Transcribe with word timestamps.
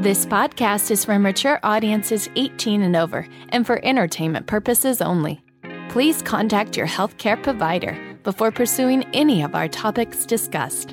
This 0.00 0.24
podcast 0.26 0.92
is 0.92 1.04
for 1.04 1.18
mature 1.18 1.58
audiences 1.64 2.30
18 2.36 2.82
and 2.82 2.94
over 2.94 3.26
and 3.48 3.66
for 3.66 3.84
entertainment 3.84 4.46
purposes 4.46 5.02
only. 5.02 5.42
Please 5.88 6.22
contact 6.22 6.76
your 6.76 6.86
healthcare 6.86 7.42
provider 7.42 7.98
before 8.22 8.52
pursuing 8.52 9.02
any 9.12 9.42
of 9.42 9.56
our 9.56 9.66
topics 9.66 10.24
discussed. 10.24 10.90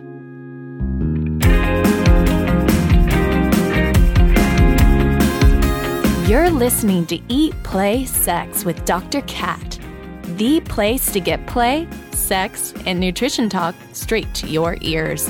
You're 6.28 6.50
listening 6.50 7.06
to 7.06 7.20
Eat, 7.28 7.54
Play, 7.62 8.06
Sex 8.06 8.66
with 8.66 8.86
Dr. 8.86 9.22
Kat, 9.28 9.78
the 10.36 10.62
place 10.62 11.12
to 11.12 11.20
get 11.20 11.46
play, 11.46 11.88
sex, 12.10 12.74
and 12.88 13.00
nutrition 13.00 13.50
talk 13.50 13.76
straight 13.94 14.34
to 14.34 14.48
your 14.48 14.80
ears. 14.82 15.30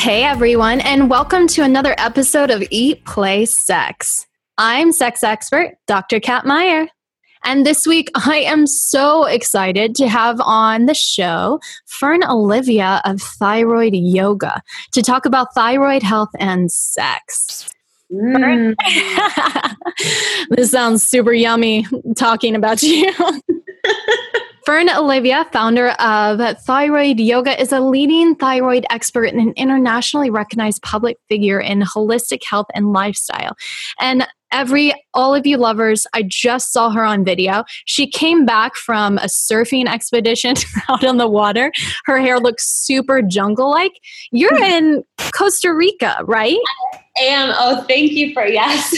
Hey 0.00 0.24
everyone, 0.24 0.80
and 0.80 1.10
welcome 1.10 1.46
to 1.48 1.62
another 1.62 1.94
episode 1.98 2.50
of 2.50 2.66
Eat, 2.70 3.04
Play, 3.04 3.44
Sex. 3.44 4.26
I'm 4.56 4.92
sex 4.92 5.22
expert 5.22 5.74
Dr. 5.86 6.20
Kat 6.20 6.46
Meyer. 6.46 6.88
And 7.44 7.66
this 7.66 7.86
week, 7.86 8.10
I 8.14 8.36
am 8.36 8.66
so 8.66 9.26
excited 9.26 9.94
to 9.96 10.08
have 10.08 10.40
on 10.40 10.86
the 10.86 10.94
show 10.94 11.60
Fern 11.84 12.24
Olivia 12.24 13.02
of 13.04 13.20
Thyroid 13.20 13.92
Yoga 13.94 14.62
to 14.92 15.02
talk 15.02 15.26
about 15.26 15.52
thyroid 15.54 16.02
health 16.02 16.30
and 16.38 16.72
sex. 16.72 17.68
Mm. 18.10 18.76
this 20.48 20.70
sounds 20.70 21.06
super 21.06 21.34
yummy 21.34 21.86
talking 22.16 22.54
about 22.54 22.82
you. 22.82 23.12
Fern 24.66 24.90
Olivia, 24.90 25.46
founder 25.52 25.88
of 25.90 26.58
Thyroid 26.60 27.18
Yoga, 27.18 27.60
is 27.60 27.72
a 27.72 27.80
leading 27.80 28.34
thyroid 28.34 28.84
expert 28.90 29.24
and 29.24 29.40
an 29.40 29.52
internationally 29.56 30.30
recognized 30.30 30.82
public 30.82 31.18
figure 31.28 31.60
in 31.60 31.80
holistic 31.80 32.44
health 32.44 32.66
and 32.74 32.92
lifestyle. 32.92 33.56
And 33.98 34.26
every 34.52 34.92
all 35.14 35.34
of 35.34 35.46
you 35.46 35.56
lovers 35.56 36.06
i 36.14 36.22
just 36.22 36.72
saw 36.72 36.90
her 36.90 37.04
on 37.04 37.24
video 37.24 37.64
she 37.84 38.06
came 38.06 38.44
back 38.44 38.74
from 38.76 39.18
a 39.18 39.26
surfing 39.26 39.86
expedition 39.86 40.54
out 40.88 41.04
on 41.04 41.16
the 41.16 41.28
water 41.28 41.72
her 42.04 42.18
hair 42.18 42.38
looks 42.38 42.68
super 42.68 43.22
jungle 43.22 43.70
like 43.70 43.92
you're 44.32 44.56
hmm. 44.56 44.62
in 44.62 45.04
costa 45.32 45.72
rica 45.72 46.16
right 46.24 46.58
I 47.18 47.24
am. 47.24 47.54
Oh, 47.58 47.84
thank 47.86 48.12
you 48.12 48.32
for 48.32 48.46
yes. 48.46 48.94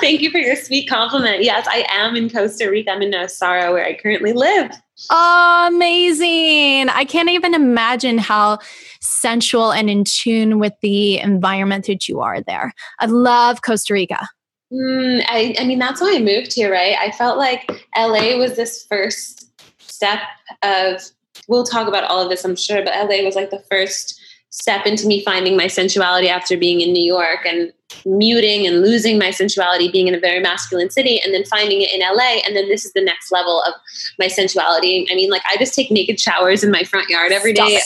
thank 0.00 0.22
you 0.22 0.30
for 0.30 0.38
your 0.38 0.56
sweet 0.56 0.88
compliment. 0.88 1.42
Yes, 1.44 1.66
I 1.68 1.86
am 1.90 2.16
in 2.16 2.28
Costa 2.28 2.68
Rica. 2.68 2.90
I'm 2.90 3.02
in 3.02 3.12
Nosara, 3.12 3.72
where 3.72 3.84
I 3.84 3.94
currently 3.94 4.32
live. 4.32 4.72
Amazing. 5.10 6.88
I 6.88 7.04
can't 7.06 7.30
even 7.30 7.54
imagine 7.54 8.18
how 8.18 8.58
sensual 9.00 9.72
and 9.72 9.88
in 9.88 10.04
tune 10.04 10.58
with 10.58 10.74
the 10.82 11.18
environment 11.18 11.86
that 11.86 12.08
you 12.08 12.20
are 12.20 12.40
there. 12.42 12.72
I 12.98 13.06
love 13.06 13.62
Costa 13.62 13.94
Rica. 13.94 14.28
Mm, 14.72 15.24
I, 15.26 15.54
I 15.58 15.64
mean, 15.64 15.78
that's 15.78 16.00
why 16.00 16.14
I 16.16 16.20
moved 16.20 16.52
here, 16.52 16.70
right? 16.70 16.96
I 16.98 17.10
felt 17.10 17.38
like 17.38 17.70
LA 17.96 18.36
was 18.36 18.56
this 18.56 18.84
first 18.88 19.50
step 19.78 20.20
of, 20.62 21.02
we'll 21.48 21.64
talk 21.64 21.88
about 21.88 22.04
all 22.04 22.22
of 22.22 22.28
this, 22.28 22.44
I'm 22.44 22.56
sure, 22.56 22.82
but 22.84 22.94
LA 22.94 23.24
was 23.24 23.34
like 23.34 23.50
the 23.50 23.64
first 23.70 24.20
step 24.50 24.84
into 24.84 25.06
me 25.06 25.24
finding 25.24 25.56
my 25.56 25.66
sensuality 25.66 26.28
after 26.28 26.56
being 26.56 26.80
in 26.80 26.92
New 26.92 27.04
York 27.04 27.46
and 27.46 27.72
muting 28.04 28.66
and 28.66 28.82
losing 28.82 29.18
my 29.18 29.30
sensuality 29.30 29.90
being 29.90 30.08
in 30.08 30.14
a 30.14 30.20
very 30.20 30.40
masculine 30.40 30.90
city 30.90 31.20
and 31.24 31.32
then 31.32 31.44
finding 31.44 31.82
it 31.82 31.92
in 31.92 32.00
LA 32.00 32.40
and 32.46 32.56
then 32.56 32.68
this 32.68 32.84
is 32.84 32.92
the 32.92 33.02
next 33.02 33.30
level 33.30 33.62
of 33.62 33.74
my 34.18 34.26
sensuality. 34.26 35.06
I 35.10 35.14
mean 35.14 35.30
like 35.30 35.42
I 35.48 35.56
just 35.56 35.74
take 35.74 35.90
naked 35.90 36.18
showers 36.18 36.64
in 36.64 36.70
my 36.70 36.82
front 36.82 37.08
yard 37.08 37.32
every 37.32 37.52
day, 37.52 37.78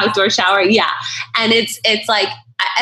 outdoor 0.00 0.30
shower. 0.30 0.62
Yeah. 0.62 0.90
And 1.38 1.52
it's 1.52 1.80
it's 1.84 2.08
like 2.08 2.28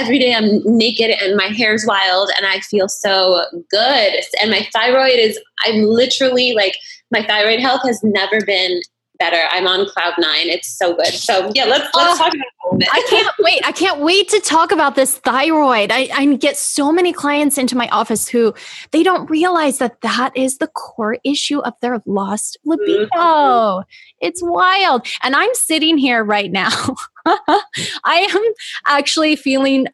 every 0.00 0.18
day 0.18 0.34
I'm 0.34 0.60
naked 0.64 1.10
and 1.22 1.36
my 1.36 1.48
hair's 1.48 1.84
wild 1.86 2.30
and 2.36 2.46
I 2.46 2.60
feel 2.60 2.88
so 2.88 3.44
good. 3.70 4.14
And 4.40 4.50
my 4.50 4.66
thyroid 4.72 5.18
is 5.18 5.38
I'm 5.66 5.82
literally 5.84 6.52
like 6.52 6.74
my 7.10 7.22
thyroid 7.26 7.60
health 7.60 7.82
has 7.84 8.00
never 8.02 8.40
been 8.44 8.80
better. 9.20 9.42
I'm 9.50 9.68
on 9.68 9.86
cloud 9.86 10.14
nine. 10.18 10.48
It's 10.48 10.66
so 10.66 10.96
good. 10.96 11.06
So 11.06 11.52
yeah, 11.54 11.66
let's 11.66 11.94
let's 11.94 12.18
talk 12.18 12.34
about 12.34 12.80
it. 12.80 12.88
I 12.90 13.06
can't 13.08 13.28
wait. 13.38 13.60
I 13.64 13.70
can't 13.70 14.00
wait 14.00 14.28
to 14.30 14.40
talk 14.40 14.72
about 14.72 14.96
this 14.96 15.18
thyroid. 15.18 15.92
I, 15.92 16.08
I 16.12 16.34
get 16.36 16.56
so 16.56 16.90
many 16.90 17.12
clients 17.12 17.58
into 17.58 17.76
my 17.76 17.88
office 17.90 18.26
who 18.26 18.54
they 18.90 19.04
don't 19.04 19.30
realize 19.30 19.78
that 19.78 20.00
that 20.00 20.36
is 20.36 20.58
the 20.58 20.66
core 20.66 21.18
issue 21.22 21.60
of 21.60 21.74
their 21.80 22.02
lost 22.06 22.58
libido. 22.64 23.08
Mm-hmm. 23.14 23.82
It's 24.20 24.42
wild. 24.42 25.06
And 25.22 25.36
I'm 25.36 25.54
sitting 25.54 25.98
here 25.98 26.24
right 26.24 26.50
now. 26.50 26.70
I 27.26 28.28
am 28.30 28.42
actually 28.86 29.36
feeling 29.36 29.86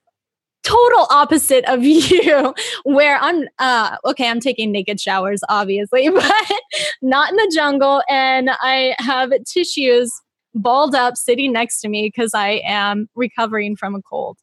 total 0.66 1.06
opposite 1.10 1.64
of 1.66 1.84
you 1.84 2.54
where 2.84 3.18
i'm 3.20 3.44
uh 3.58 3.96
okay 4.04 4.28
i'm 4.28 4.40
taking 4.40 4.72
naked 4.72 5.00
showers 5.00 5.40
obviously 5.48 6.08
but 6.14 6.52
not 7.02 7.30
in 7.30 7.36
the 7.36 7.52
jungle 7.54 8.02
and 8.10 8.50
i 8.60 8.94
have 8.98 9.30
tissues 9.44 10.12
balled 10.54 10.94
up 10.94 11.16
sitting 11.16 11.52
next 11.52 11.80
to 11.80 11.88
me 11.88 12.08
because 12.08 12.32
i 12.34 12.60
am 12.66 13.08
recovering 13.14 13.76
from 13.76 13.94
a 13.94 14.02
cold 14.02 14.36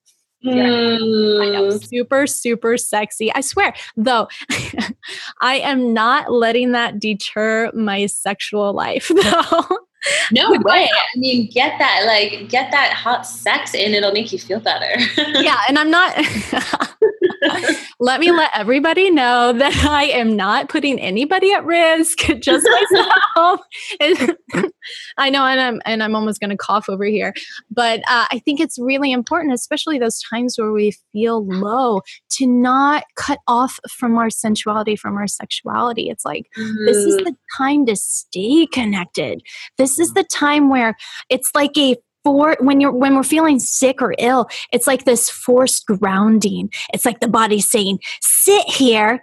Mm. 0.45 1.41
I 1.41 1.51
know, 1.51 1.77
super, 1.77 2.27
super 2.27 2.77
sexy. 2.77 3.31
I 3.33 3.39
swear, 3.39 3.73
though, 3.95 4.27
I 5.39 5.55
am 5.59 5.93
not 5.93 6.33
letting 6.33 6.73
that 6.73 6.99
deter 6.99 7.71
my 7.73 8.07
sexual 8.07 8.73
life, 8.73 9.09
though. 9.23 9.77
No 10.31 10.51
way. 10.51 10.89
I 10.91 11.17
mean, 11.17 11.47
get 11.47 11.77
that, 11.79 12.03
like, 12.05 12.49
get 12.49 12.71
that 12.71 12.93
hot 12.93 13.25
sex 13.25 13.73
in. 13.73 13.93
It'll 13.93 14.11
make 14.11 14.31
you 14.31 14.39
feel 14.39 14.59
better. 14.59 14.99
yeah. 15.41 15.59
And 15.67 15.79
I'm 15.79 15.89
not, 15.89 16.13
let 18.03 18.19
me 18.19 18.31
let 18.31 18.51
everybody 18.53 19.09
know 19.09 19.53
that 19.53 19.85
I 19.89 20.05
am 20.05 20.35
not 20.35 20.67
putting 20.67 20.99
anybody 20.99 21.53
at 21.53 21.65
risk, 21.65 22.17
just 22.39 22.67
myself. 22.69 23.61
I 25.17 25.29
know, 25.29 25.45
and 25.45 25.61
I'm, 25.61 25.81
and 25.85 26.03
I'm 26.03 26.13
almost 26.13 26.41
going 26.41 26.49
to 26.49 26.57
cough 26.57 26.89
over 26.89 27.05
here. 27.05 27.33
But 27.71 28.01
uh, 28.01 28.27
I 28.29 28.41
think 28.43 28.59
it's 28.59 28.77
really 28.77 29.13
important, 29.13 29.53
especially 29.53 29.99
those 29.99 30.21
times 30.29 30.55
where 30.57 30.73
we 30.73 30.93
feel 31.13 31.45
low, 31.45 32.01
to 32.31 32.45
not 32.45 33.05
cut 33.15 33.39
off 33.47 33.79
from 33.89 34.17
our 34.17 34.29
sensuality, 34.29 34.97
from 34.97 35.15
our 35.15 35.27
sexuality. 35.27 36.09
It's 36.09 36.25
like, 36.25 36.47
mm. 36.57 36.73
this 36.85 36.97
is 36.97 37.15
mm-hmm. 37.15 37.25
the 37.25 37.35
time 37.57 37.85
to 37.85 37.95
stay 37.95 38.67
connected. 38.67 39.41
This 39.77 39.93
this 39.93 40.07
is 40.07 40.13
the 40.13 40.23
time 40.23 40.69
where 40.69 40.95
it's 41.29 41.51
like 41.53 41.77
a 41.77 41.95
for 42.23 42.55
when 42.59 42.79
you're 42.79 42.91
when 42.91 43.15
we're 43.15 43.23
feeling 43.23 43.59
sick 43.59 44.01
or 44.01 44.15
ill 44.17 44.47
it's 44.71 44.87
like 44.87 45.05
this 45.05 45.29
forced 45.29 45.85
grounding. 45.85 46.69
It's 46.93 47.05
like 47.05 47.19
the 47.19 47.27
body's 47.27 47.69
saying 47.69 47.99
sit 48.21 48.67
here 48.67 49.21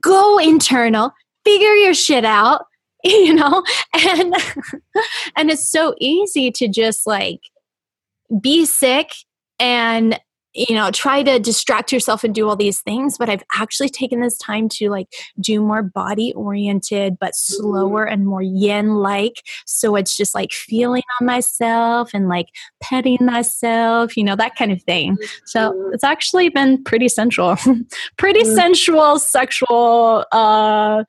go 0.00 0.38
internal 0.38 1.12
figure 1.44 1.74
your 1.74 1.94
shit 1.94 2.24
out 2.24 2.62
you 3.04 3.34
know? 3.34 3.62
And 3.94 4.34
and 5.36 5.50
it's 5.50 5.70
so 5.70 5.94
easy 6.00 6.50
to 6.52 6.68
just 6.68 7.06
like 7.06 7.40
be 8.40 8.66
sick 8.66 9.10
and 9.58 10.20
you 10.58 10.74
know 10.74 10.90
try 10.90 11.22
to 11.22 11.38
distract 11.38 11.92
yourself 11.92 12.24
and 12.24 12.34
do 12.34 12.48
all 12.48 12.56
these 12.56 12.80
things 12.80 13.16
but 13.16 13.28
i've 13.28 13.42
actually 13.54 13.88
taken 13.88 14.20
this 14.20 14.36
time 14.38 14.68
to 14.68 14.90
like 14.90 15.08
do 15.40 15.60
more 15.60 15.82
body 15.82 16.32
oriented 16.34 17.18
but 17.18 17.34
slower 17.34 18.04
and 18.04 18.26
more 18.26 18.42
yin 18.42 18.96
like. 18.96 19.42
So 19.66 19.96
it's 19.96 20.16
just 20.16 20.34
like 20.34 20.52
feeling 20.52 21.02
on 21.20 21.26
myself 21.26 22.10
and 22.14 22.28
like 22.28 22.48
petting 22.80 23.18
myself 23.20 24.16
you 24.16 24.24
know 24.24 24.36
that 24.36 24.56
kind 24.56 24.72
of 24.72 24.82
thing. 24.82 25.16
So 25.44 25.72
mm-hmm. 25.72 25.94
it's 25.94 26.04
actually 26.04 26.48
been 26.48 26.82
pretty 26.84 27.08
sensual 27.08 27.56
pretty 28.16 28.42
mm-hmm. 28.42 28.54
sensual 28.54 29.18
sexual 29.18 30.24
uh 30.32 31.04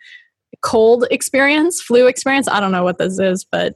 cold 0.62 1.06
experience 1.12 1.82
flu 1.82 2.08
experience. 2.08 2.48
I 2.48 2.60
don't 2.60 2.72
know 2.72 2.84
what 2.84 2.98
this 2.98 3.20
is 3.20 3.46
but 3.46 3.76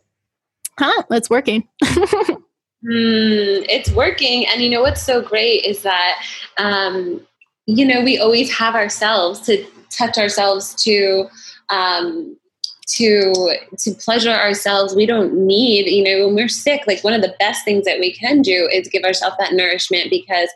huh 0.79 1.03
it's 1.11 1.29
working 1.29 1.67
Mm, 2.85 3.65
it's 3.69 3.91
working. 3.91 4.45
And 4.47 4.61
you 4.61 4.69
know 4.69 4.81
what's 4.81 5.01
so 5.01 5.21
great 5.21 5.63
is 5.63 5.83
that, 5.83 6.21
um, 6.57 7.21
you 7.65 7.85
know, 7.85 8.03
we 8.03 8.19
always 8.19 8.53
have 8.53 8.75
ourselves 8.75 9.39
to 9.41 9.65
touch 9.89 10.17
ourselves 10.17 10.75
to. 10.83 11.27
Um, 11.69 12.37
to 12.85 13.57
to 13.77 13.93
pleasure 13.93 14.29
ourselves 14.29 14.93
we 14.93 15.05
don't 15.05 15.33
need 15.33 15.87
you 15.87 16.03
know 16.03 16.25
when 16.25 16.35
we're 16.35 16.49
sick 16.49 16.81
like 16.85 17.01
one 17.01 17.13
of 17.13 17.21
the 17.21 17.33
best 17.39 17.63
things 17.63 17.85
that 17.85 17.97
we 17.97 18.13
can 18.13 18.41
do 18.41 18.67
is 18.73 18.89
give 18.89 19.03
ourselves 19.03 19.37
that 19.39 19.53
nourishment 19.53 20.09
because 20.09 20.49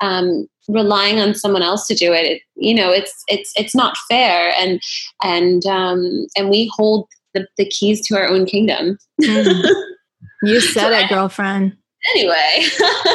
um, 0.00 0.48
relying 0.66 1.20
on 1.20 1.34
someone 1.34 1.62
else 1.62 1.86
to 1.86 1.94
do 1.94 2.12
it, 2.12 2.24
it, 2.24 2.42
you 2.56 2.74
know 2.74 2.90
it's 2.90 3.22
it's 3.28 3.52
it's 3.56 3.74
not 3.74 3.98
fair 4.08 4.52
and 4.58 4.80
and 5.22 5.66
um, 5.66 6.26
and 6.36 6.48
we 6.48 6.72
hold 6.74 7.06
the, 7.34 7.46
the 7.58 7.66
keys 7.66 8.00
to 8.06 8.16
our 8.16 8.26
own 8.26 8.46
kingdom 8.46 8.96
mm. 9.20 9.62
You 10.44 10.60
said 10.60 10.92
it, 10.92 11.08
girlfriend. 11.08 11.76
anyway. 12.14 12.66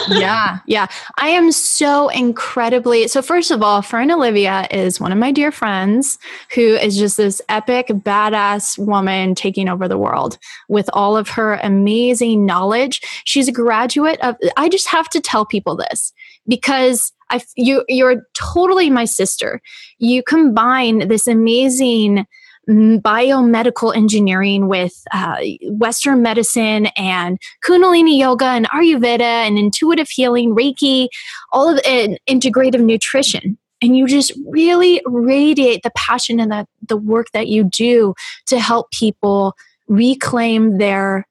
yeah, 0.19 0.59
yeah. 0.65 0.87
I 1.17 1.29
am 1.29 1.51
so 1.51 2.09
incredibly 2.09 3.07
so 3.07 3.21
first 3.21 3.51
of 3.51 3.61
all, 3.61 3.81
Fern 3.81 4.11
Olivia 4.11 4.67
is 4.71 4.99
one 4.99 5.11
of 5.11 5.17
my 5.17 5.31
dear 5.31 5.51
friends 5.51 6.17
who 6.55 6.75
is 6.75 6.97
just 6.97 7.17
this 7.17 7.41
epic 7.49 7.87
badass 7.87 8.77
woman 8.83 9.35
taking 9.35 9.69
over 9.69 9.87
the 9.87 9.97
world 9.97 10.37
with 10.69 10.89
all 10.93 11.15
of 11.15 11.29
her 11.29 11.55
amazing 11.61 12.45
knowledge. 12.45 13.01
She's 13.25 13.47
a 13.47 13.53
graduate 13.53 14.19
of 14.21 14.35
I 14.57 14.69
just 14.69 14.87
have 14.87 15.09
to 15.09 15.21
tell 15.21 15.45
people 15.45 15.75
this 15.75 16.11
because 16.47 17.11
I 17.29 17.41
you 17.55 17.85
you're 17.87 18.23
totally 18.33 18.89
my 18.89 19.05
sister. 19.05 19.61
You 19.99 20.23
combine 20.23 21.07
this 21.07 21.27
amazing 21.27 22.25
biomedical 22.67 23.95
engineering 23.95 24.67
with 24.67 25.03
uh, 25.13 25.37
Western 25.63 26.21
medicine 26.21 26.87
and 26.97 27.39
Kundalini 27.65 28.17
yoga 28.17 28.45
and 28.45 28.69
Ayurveda 28.69 29.21
and 29.21 29.57
intuitive 29.57 30.09
healing, 30.09 30.55
Reiki, 30.55 31.07
all 31.51 31.69
of 31.69 31.79
it, 31.83 32.21
integrative 32.29 32.81
nutrition. 32.81 33.57
And 33.81 33.97
you 33.97 34.07
just 34.07 34.33
really 34.47 35.01
radiate 35.05 35.83
the 35.83 35.91
passion 35.95 36.39
and 36.39 36.51
the, 36.51 36.67
the 36.87 36.97
work 36.97 37.27
that 37.31 37.47
you 37.47 37.63
do 37.63 38.13
to 38.47 38.59
help 38.59 38.91
people 38.91 39.55
reclaim 39.87 40.77
their 40.77 41.25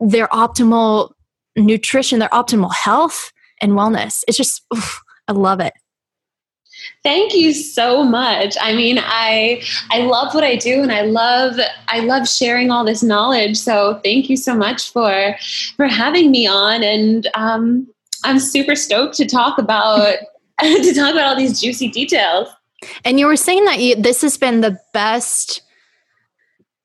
their 0.00 0.26
optimal 0.28 1.12
nutrition, 1.56 2.18
their 2.18 2.28
optimal 2.28 2.72
health 2.74 3.32
and 3.62 3.72
wellness. 3.72 4.22
It's 4.28 4.36
just, 4.36 4.62
oof, 4.74 5.00
I 5.26 5.32
love 5.32 5.60
it. 5.60 5.72
Thank 7.02 7.34
you 7.34 7.52
so 7.52 8.02
much. 8.02 8.56
I 8.60 8.74
mean, 8.74 8.98
I 9.00 9.62
I 9.90 10.00
love 10.00 10.34
what 10.34 10.44
I 10.44 10.56
do 10.56 10.82
and 10.82 10.92
I 10.92 11.02
love 11.02 11.58
I 11.88 12.00
love 12.00 12.28
sharing 12.28 12.70
all 12.70 12.84
this 12.84 13.02
knowledge. 13.02 13.56
So 13.56 14.00
thank 14.02 14.28
you 14.28 14.36
so 14.36 14.54
much 14.54 14.90
for 14.90 15.36
for 15.76 15.86
having 15.86 16.30
me 16.30 16.46
on 16.46 16.82
and 16.82 17.28
um, 17.34 17.86
I'm 18.24 18.38
super 18.38 18.74
stoked 18.74 19.16
to 19.16 19.26
talk 19.26 19.58
about 19.58 20.16
to 20.60 20.94
talk 20.94 21.12
about 21.12 21.24
all 21.24 21.36
these 21.36 21.60
juicy 21.60 21.88
details. 21.88 22.48
And 23.04 23.18
you 23.18 23.26
were 23.26 23.36
saying 23.36 23.64
that 23.64 23.80
you, 23.80 23.96
this 23.96 24.22
has 24.22 24.36
been 24.36 24.60
the 24.60 24.78
best 24.92 25.62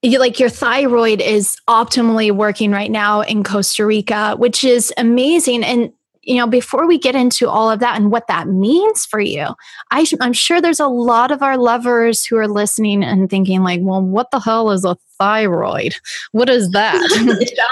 you, 0.01 0.19
like 0.19 0.39
your 0.39 0.49
thyroid 0.49 1.21
is 1.21 1.57
optimally 1.67 2.31
working 2.31 2.71
right 2.71 2.89
now 2.89 3.21
in 3.21 3.43
Costa 3.43 3.85
Rica, 3.85 4.35
which 4.35 4.63
is 4.63 4.91
amazing. 4.97 5.63
And 5.63 5.93
you 6.23 6.35
know, 6.35 6.47
before 6.47 6.87
we 6.87 6.97
get 6.97 7.15
into 7.15 7.49
all 7.49 7.71
of 7.71 7.79
that 7.79 7.97
and 7.97 8.11
what 8.11 8.27
that 8.27 8.47
means 8.47 9.05
for 9.05 9.19
you, 9.19 9.47
I, 9.89 10.05
I'm 10.19 10.33
sure 10.33 10.61
there's 10.61 10.79
a 10.79 10.87
lot 10.87 11.31
of 11.31 11.41
our 11.41 11.57
lovers 11.57 12.25
who 12.25 12.37
are 12.37 12.47
listening 12.47 13.03
and 13.03 13.29
thinking, 13.29 13.63
like, 13.63 13.79
well, 13.81 14.01
what 14.01 14.29
the 14.31 14.39
hell 14.39 14.71
is 14.71 14.85
a 14.85 14.95
thyroid? 15.17 15.95
What 16.31 16.49
is 16.49 16.69
that? 16.71 16.95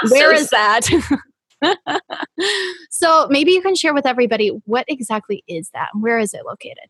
Where 0.10 0.36
so 0.36 0.40
is 0.42 0.50
that? 0.50 0.86
so 2.90 3.28
maybe 3.30 3.52
you 3.52 3.62
can 3.62 3.76
share 3.76 3.94
with 3.94 4.06
everybody 4.06 4.48
what 4.64 4.84
exactly 4.88 5.44
is 5.46 5.70
that? 5.70 5.90
and 5.94 6.02
Where 6.02 6.18
is 6.18 6.34
it 6.34 6.44
located? 6.44 6.88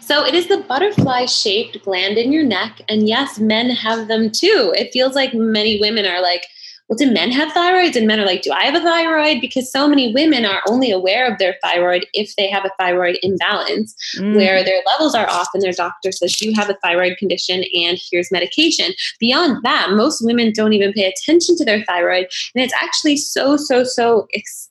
So 0.00 0.24
it 0.24 0.34
is 0.34 0.46
the 0.48 0.58
butterfly 0.58 1.26
shaped 1.26 1.82
gland 1.82 2.16
in 2.16 2.32
your 2.32 2.44
neck. 2.44 2.80
And 2.88 3.08
yes, 3.08 3.38
men 3.38 3.70
have 3.70 4.06
them 4.06 4.30
too. 4.30 4.72
It 4.76 4.92
feels 4.92 5.14
like 5.14 5.34
many 5.34 5.80
women 5.80 6.06
are 6.06 6.22
like, 6.22 6.46
well, 6.94 7.08
do 7.08 7.12
men 7.12 7.30
have 7.32 7.52
thyroids? 7.52 7.96
And 7.96 8.06
men 8.06 8.20
are 8.20 8.26
like, 8.26 8.42
do 8.42 8.52
I 8.52 8.64
have 8.64 8.74
a 8.74 8.80
thyroid? 8.80 9.40
Because 9.40 9.70
so 9.70 9.88
many 9.88 10.12
women 10.12 10.44
are 10.44 10.62
only 10.68 10.90
aware 10.90 11.30
of 11.30 11.38
their 11.38 11.56
thyroid 11.62 12.06
if 12.12 12.34
they 12.36 12.48
have 12.48 12.64
a 12.64 12.70
thyroid 12.78 13.18
imbalance, 13.22 13.94
mm. 14.18 14.36
where 14.36 14.62
their 14.64 14.82
levels 14.86 15.14
are 15.14 15.28
off 15.28 15.48
and 15.54 15.62
their 15.62 15.72
doctor 15.72 16.12
says, 16.12 16.40
you 16.40 16.54
have 16.54 16.70
a 16.70 16.76
thyroid 16.82 17.16
condition 17.18 17.64
and 17.74 17.98
here's 18.10 18.30
medication. 18.30 18.92
Beyond 19.18 19.62
that, 19.64 19.90
most 19.90 20.24
women 20.24 20.52
don't 20.54 20.72
even 20.72 20.92
pay 20.92 21.04
attention 21.04 21.56
to 21.56 21.64
their 21.64 21.84
thyroid. 21.84 22.28
And 22.54 22.64
it's 22.64 22.74
actually 22.80 23.16
so, 23.16 23.56
so, 23.56 23.84
so 23.84 24.26
ex- 24.34 24.70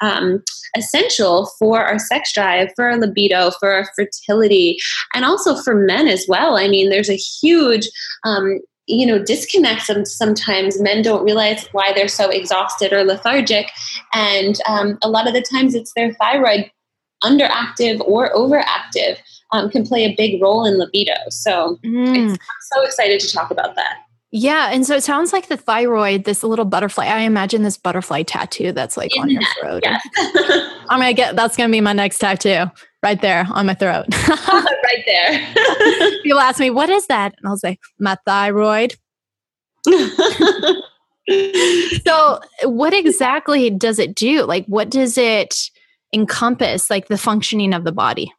um, 0.00 0.42
essential 0.76 1.50
for 1.58 1.84
our 1.84 1.98
sex 1.98 2.32
drive, 2.32 2.70
for 2.74 2.90
our 2.90 2.98
libido, 2.98 3.50
for 3.60 3.70
our 3.70 3.88
fertility, 3.94 4.76
and 5.14 5.24
also 5.24 5.54
for 5.56 5.74
men 5.74 6.08
as 6.08 6.26
well. 6.28 6.56
I 6.56 6.68
mean, 6.68 6.90
there's 6.90 7.10
a 7.10 7.16
huge 7.16 7.88
um, 8.24 8.60
you 8.86 9.06
know 9.06 9.18
disconnects 9.18 9.86
them 9.86 10.04
sometimes 10.04 10.80
men 10.80 11.02
don't 11.02 11.24
realize 11.24 11.66
why 11.72 11.92
they're 11.92 12.08
so 12.08 12.28
exhausted 12.28 12.92
or 12.92 13.04
lethargic 13.04 13.70
and 14.12 14.60
um, 14.66 14.98
a 15.02 15.08
lot 15.08 15.26
of 15.26 15.34
the 15.34 15.42
times 15.42 15.74
it's 15.74 15.92
their 15.94 16.12
thyroid 16.14 16.70
underactive 17.22 18.00
or 18.06 18.32
overactive 18.34 19.16
um, 19.52 19.70
can 19.70 19.86
play 19.86 20.04
a 20.04 20.14
big 20.16 20.40
role 20.42 20.66
in 20.66 20.78
libido 20.78 21.14
so 21.30 21.78
mm. 21.84 22.30
i'm 22.30 22.38
so 22.72 22.82
excited 22.82 23.20
to 23.20 23.32
talk 23.32 23.50
about 23.50 23.74
that 23.74 23.96
yeah, 24.36 24.70
and 24.72 24.84
so 24.84 24.96
it 24.96 25.04
sounds 25.04 25.32
like 25.32 25.46
the 25.46 25.56
thyroid, 25.56 26.24
this 26.24 26.42
little 26.42 26.64
butterfly. 26.64 27.04
I 27.04 27.20
imagine 27.20 27.62
this 27.62 27.76
butterfly 27.76 28.24
tattoo 28.24 28.72
that's 28.72 28.96
like 28.96 29.12
on 29.16 29.30
your 29.30 29.42
throat. 29.60 29.84
Yeah. 29.84 30.00
I'm 30.90 30.98
gonna 30.98 31.12
get 31.12 31.36
that's 31.36 31.56
gonna 31.56 31.70
be 31.70 31.80
my 31.80 31.92
next 31.92 32.18
tattoo 32.18 32.64
right 33.04 33.20
there 33.20 33.46
on 33.50 33.66
my 33.66 33.74
throat. 33.74 34.06
right 34.28 35.04
there. 35.06 35.54
People 36.22 36.40
ask 36.40 36.58
me, 36.58 36.70
what 36.70 36.88
is 36.88 37.06
that? 37.06 37.34
And 37.38 37.46
I'll 37.46 37.58
say, 37.58 37.78
my 38.00 38.16
thyroid. 38.26 38.96
so 42.06 42.40
what 42.62 42.94
exactly 42.94 43.68
does 43.68 43.98
it 43.98 44.14
do? 44.14 44.44
Like 44.44 44.64
what 44.66 44.88
does 44.90 45.18
it 45.18 45.70
encompass, 46.14 46.88
like 46.88 47.08
the 47.08 47.18
functioning 47.18 47.74
of 47.74 47.84
the 47.84 47.92
body? 47.92 48.32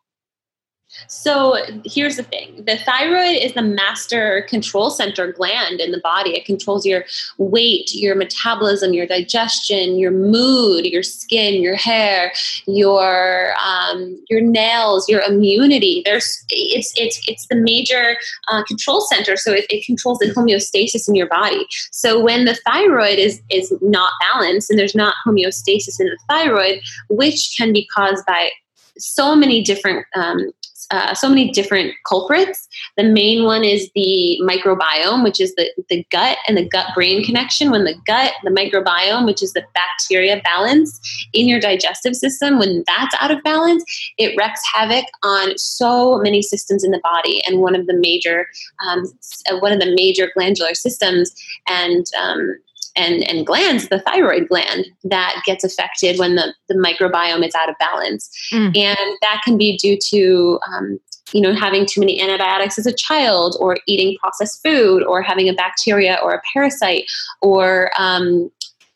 So 1.07 1.57
here's 1.85 2.17
the 2.17 2.23
thing 2.23 2.63
the 2.65 2.77
thyroid 2.77 3.37
is 3.41 3.53
the 3.53 3.61
master 3.61 4.45
control 4.49 4.89
center 4.89 5.31
gland 5.31 5.79
in 5.79 5.91
the 5.91 5.99
body. 5.99 6.35
It 6.35 6.45
controls 6.45 6.85
your 6.85 7.05
weight, 7.37 7.93
your 7.93 8.15
metabolism, 8.15 8.93
your 8.93 9.05
digestion, 9.05 9.97
your 9.97 10.11
mood, 10.11 10.85
your 10.85 11.03
skin, 11.03 11.61
your 11.61 11.75
hair, 11.75 12.31
your 12.65 13.53
um, 13.63 14.23
your 14.29 14.41
nails, 14.41 15.07
your 15.09 15.21
immunity. 15.21 16.01
There's 16.05 16.43
it's 16.49 16.93
it's 16.97 17.21
it's 17.27 17.47
the 17.47 17.55
major 17.55 18.17
uh, 18.49 18.63
control 18.63 19.01
center. 19.01 19.37
So 19.37 19.53
it, 19.53 19.65
it 19.69 19.85
controls 19.85 20.19
the 20.19 20.33
homeostasis 20.33 21.07
in 21.07 21.15
your 21.15 21.27
body. 21.27 21.65
So 21.91 22.19
when 22.19 22.45
the 22.45 22.55
thyroid 22.65 23.19
is 23.19 23.41
is 23.49 23.73
not 23.81 24.11
balanced 24.33 24.69
and 24.69 24.79
there's 24.79 24.95
not 24.95 25.15
homeostasis 25.25 25.99
in 25.99 26.07
the 26.07 26.19
thyroid, 26.29 26.81
which 27.09 27.55
can 27.57 27.73
be 27.73 27.87
caused 27.87 28.25
by 28.25 28.49
so 28.97 29.35
many 29.35 29.61
different 29.61 30.05
um, 30.15 30.51
uh, 30.91 31.13
so 31.13 31.29
many 31.29 31.51
different 31.51 31.93
culprits. 32.07 32.67
The 32.97 33.03
main 33.03 33.43
one 33.43 33.63
is 33.63 33.89
the 33.95 34.39
microbiome, 34.41 35.23
which 35.23 35.39
is 35.39 35.53
the, 35.55 35.69
the 35.89 36.05
gut 36.11 36.37
and 36.47 36.57
the 36.57 36.67
gut 36.67 36.87
brain 36.95 37.23
connection. 37.23 37.71
When 37.71 37.83
the 37.85 37.95
gut, 38.05 38.33
the 38.43 38.51
microbiome, 38.51 39.25
which 39.25 39.41
is 39.41 39.53
the 39.53 39.63
bacteria 39.73 40.41
balance 40.43 40.99
in 41.33 41.47
your 41.47 41.59
digestive 41.59 42.15
system, 42.15 42.59
when 42.59 42.83
that's 42.87 43.15
out 43.19 43.31
of 43.31 43.41
balance, 43.43 43.83
it 44.17 44.35
wreaks 44.37 44.61
havoc 44.73 45.05
on 45.23 45.57
so 45.57 46.19
many 46.19 46.41
systems 46.41 46.83
in 46.83 46.91
the 46.91 47.01
body. 47.03 47.43
And 47.47 47.61
one 47.61 47.75
of 47.75 47.87
the 47.87 47.95
major, 47.95 48.47
um, 48.87 49.03
uh, 49.49 49.57
one 49.59 49.71
of 49.71 49.79
the 49.79 49.93
major 49.95 50.31
glandular 50.35 50.73
systems 50.73 51.33
and 51.67 52.05
um, 52.19 52.57
and, 52.95 53.23
and 53.29 53.45
glands, 53.45 53.89
the 53.89 53.99
thyroid 53.99 54.47
gland, 54.47 54.85
that 55.03 55.41
gets 55.45 55.63
affected 55.63 56.17
when 56.19 56.35
the, 56.35 56.53
the 56.69 56.75
microbiome 56.75 57.45
is 57.45 57.55
out 57.55 57.69
of 57.69 57.75
balance. 57.79 58.29
Mm. 58.51 58.77
And 58.77 59.17
that 59.21 59.41
can 59.43 59.57
be 59.57 59.77
due 59.77 59.97
to, 60.09 60.59
um, 60.71 60.99
you 61.33 61.41
know, 61.41 61.53
having 61.53 61.85
too 61.85 61.99
many 61.99 62.21
antibiotics 62.21 62.77
as 62.77 62.85
a 62.85 62.93
child, 62.93 63.57
or 63.59 63.77
eating 63.87 64.15
processed 64.19 64.61
food, 64.63 65.03
or 65.03 65.21
having 65.21 65.49
a 65.49 65.53
bacteria 65.53 66.19
or 66.23 66.33
a 66.33 66.41
parasite, 66.53 67.05
or 67.41 67.91
um, 67.99 68.51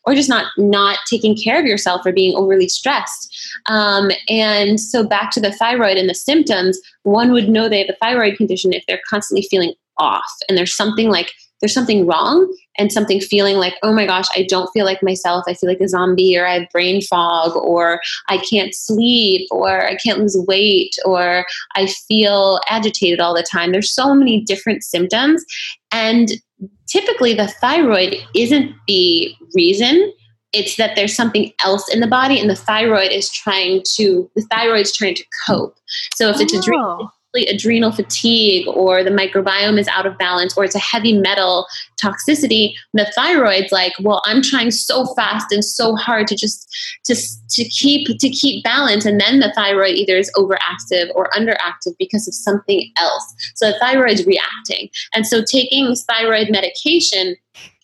or 0.06 0.16
just 0.16 0.30
not 0.30 0.52
not 0.58 1.00
taking 1.10 1.36
care 1.36 1.60
of 1.60 1.66
yourself 1.66 2.06
or 2.06 2.12
being 2.12 2.36
overly 2.36 2.70
stressed. 2.70 3.36
Um, 3.68 4.12
and 4.30 4.80
so 4.80 5.06
back 5.06 5.32
to 5.32 5.42
the 5.42 5.52
thyroid 5.52 5.98
and 5.98 6.10
the 6.10 6.16
symptoms, 6.16 6.80
one 7.04 7.32
would 7.32 7.50
know 7.50 7.68
they 7.68 7.80
have 7.80 7.90
a 7.90 7.98
thyroid 8.06 8.38
condition 8.38 8.74
if 8.74 8.84
they're 8.88 9.02
constantly 9.10 9.48
feeling 9.50 9.74
off 9.98 10.32
and 10.48 10.58
there's 10.58 10.76
something 10.76 11.10
like 11.10 11.32
there's 11.60 11.74
something 11.74 12.06
wrong 12.06 12.54
and 12.78 12.92
something 12.92 13.20
feeling 13.20 13.58
like, 13.58 13.76
oh 13.84 13.94
my 13.94 14.06
gosh, 14.06 14.28
I 14.36 14.46
don't 14.48 14.72
feel 14.72 14.86
like 14.86 15.04
myself. 15.04 15.44
I 15.48 15.54
feel 15.54 15.70
like 15.70 15.82
a 15.82 15.88
zombie, 15.88 16.38
or 16.38 16.46
I 16.46 16.60
have 16.60 16.70
brain 16.72 17.02
fog, 17.02 17.56
or 17.56 18.02
I 18.28 18.38
can't 18.38 18.74
sleep, 18.74 19.48
or 19.52 19.86
I 19.86 19.96
can't 19.96 20.20
lose 20.20 20.38
weight, 20.48 20.96
or 21.06 21.46
I 21.76 21.88
feel 21.88 22.60
agitated 22.70 23.20
all 23.20 23.36
the 23.36 23.44
time. 23.44 23.72
There's 23.72 23.94
so 23.94 24.16
many 24.16 24.42
different 24.42 24.84
symptoms. 24.84 25.44
And 25.92 26.30
typically, 26.88 27.34
the 27.34 27.48
thyroid 27.48 28.16
isn't 28.36 28.74
the 28.88 29.34
reason. 29.56 30.14
It's 30.52 30.78
that 30.78 30.96
there's 30.96 31.16
something 31.16 31.52
else 31.64 31.94
in 31.94 32.00
the 32.00 32.08
body, 32.08 32.40
and 32.40 32.50
the 32.50 32.56
thyroid 32.56 33.12
is 33.12 33.30
trying 33.30 33.84
to 33.96 34.30
the 34.36 34.42
thyroid's 34.50 34.96
trying 34.96 35.16
to 35.16 35.26
cope. 35.46 35.76
So 36.16 36.30
if 36.30 36.40
it's 36.40 36.54
a 36.54 36.62
dream, 36.62 36.80
oh 36.82 37.10
adrenal 37.36 37.92
fatigue 37.92 38.68
or 38.68 39.04
the 39.04 39.10
microbiome 39.10 39.80
is 39.80 39.88
out 39.90 40.06
of 40.06 40.18
balance 40.18 40.58
or 40.58 40.64
it's 40.64 40.76
a 40.76 40.80
heavy 40.80 41.18
metal 41.18 41.68
toxicity 42.02 42.74
the 42.94 43.12
thyroid's 43.16 43.72
like 43.72 43.94
well 44.02 44.22
i'm 44.26 44.42
trying 44.42 44.72
so 44.72 45.06
fast 45.16 45.52
and 45.52 45.64
so 45.64 45.96
hard 45.96 46.28
to 46.28 46.36
just 46.36 46.70
to, 47.06 47.16
to 47.50 47.64
keep 47.70 48.08
to 48.20 48.30
keep 48.30 48.64
balance. 48.64 49.06
And 49.06 49.20
then 49.20 49.40
the 49.40 49.52
thyroid 49.54 49.96
either 49.96 50.18
is 50.18 50.32
overactive 50.36 51.10
or 51.16 51.30
underactive 51.36 51.96
because 51.98 52.28
of 52.28 52.34
something 52.34 52.92
else. 52.98 53.36
So 53.56 53.72
the 53.72 53.80
thyroid's 53.80 54.26
reacting. 54.26 54.90
And 55.14 55.26
so 55.26 55.44
taking 55.44 55.94
thyroid 55.96 56.50
medication 56.50 57.36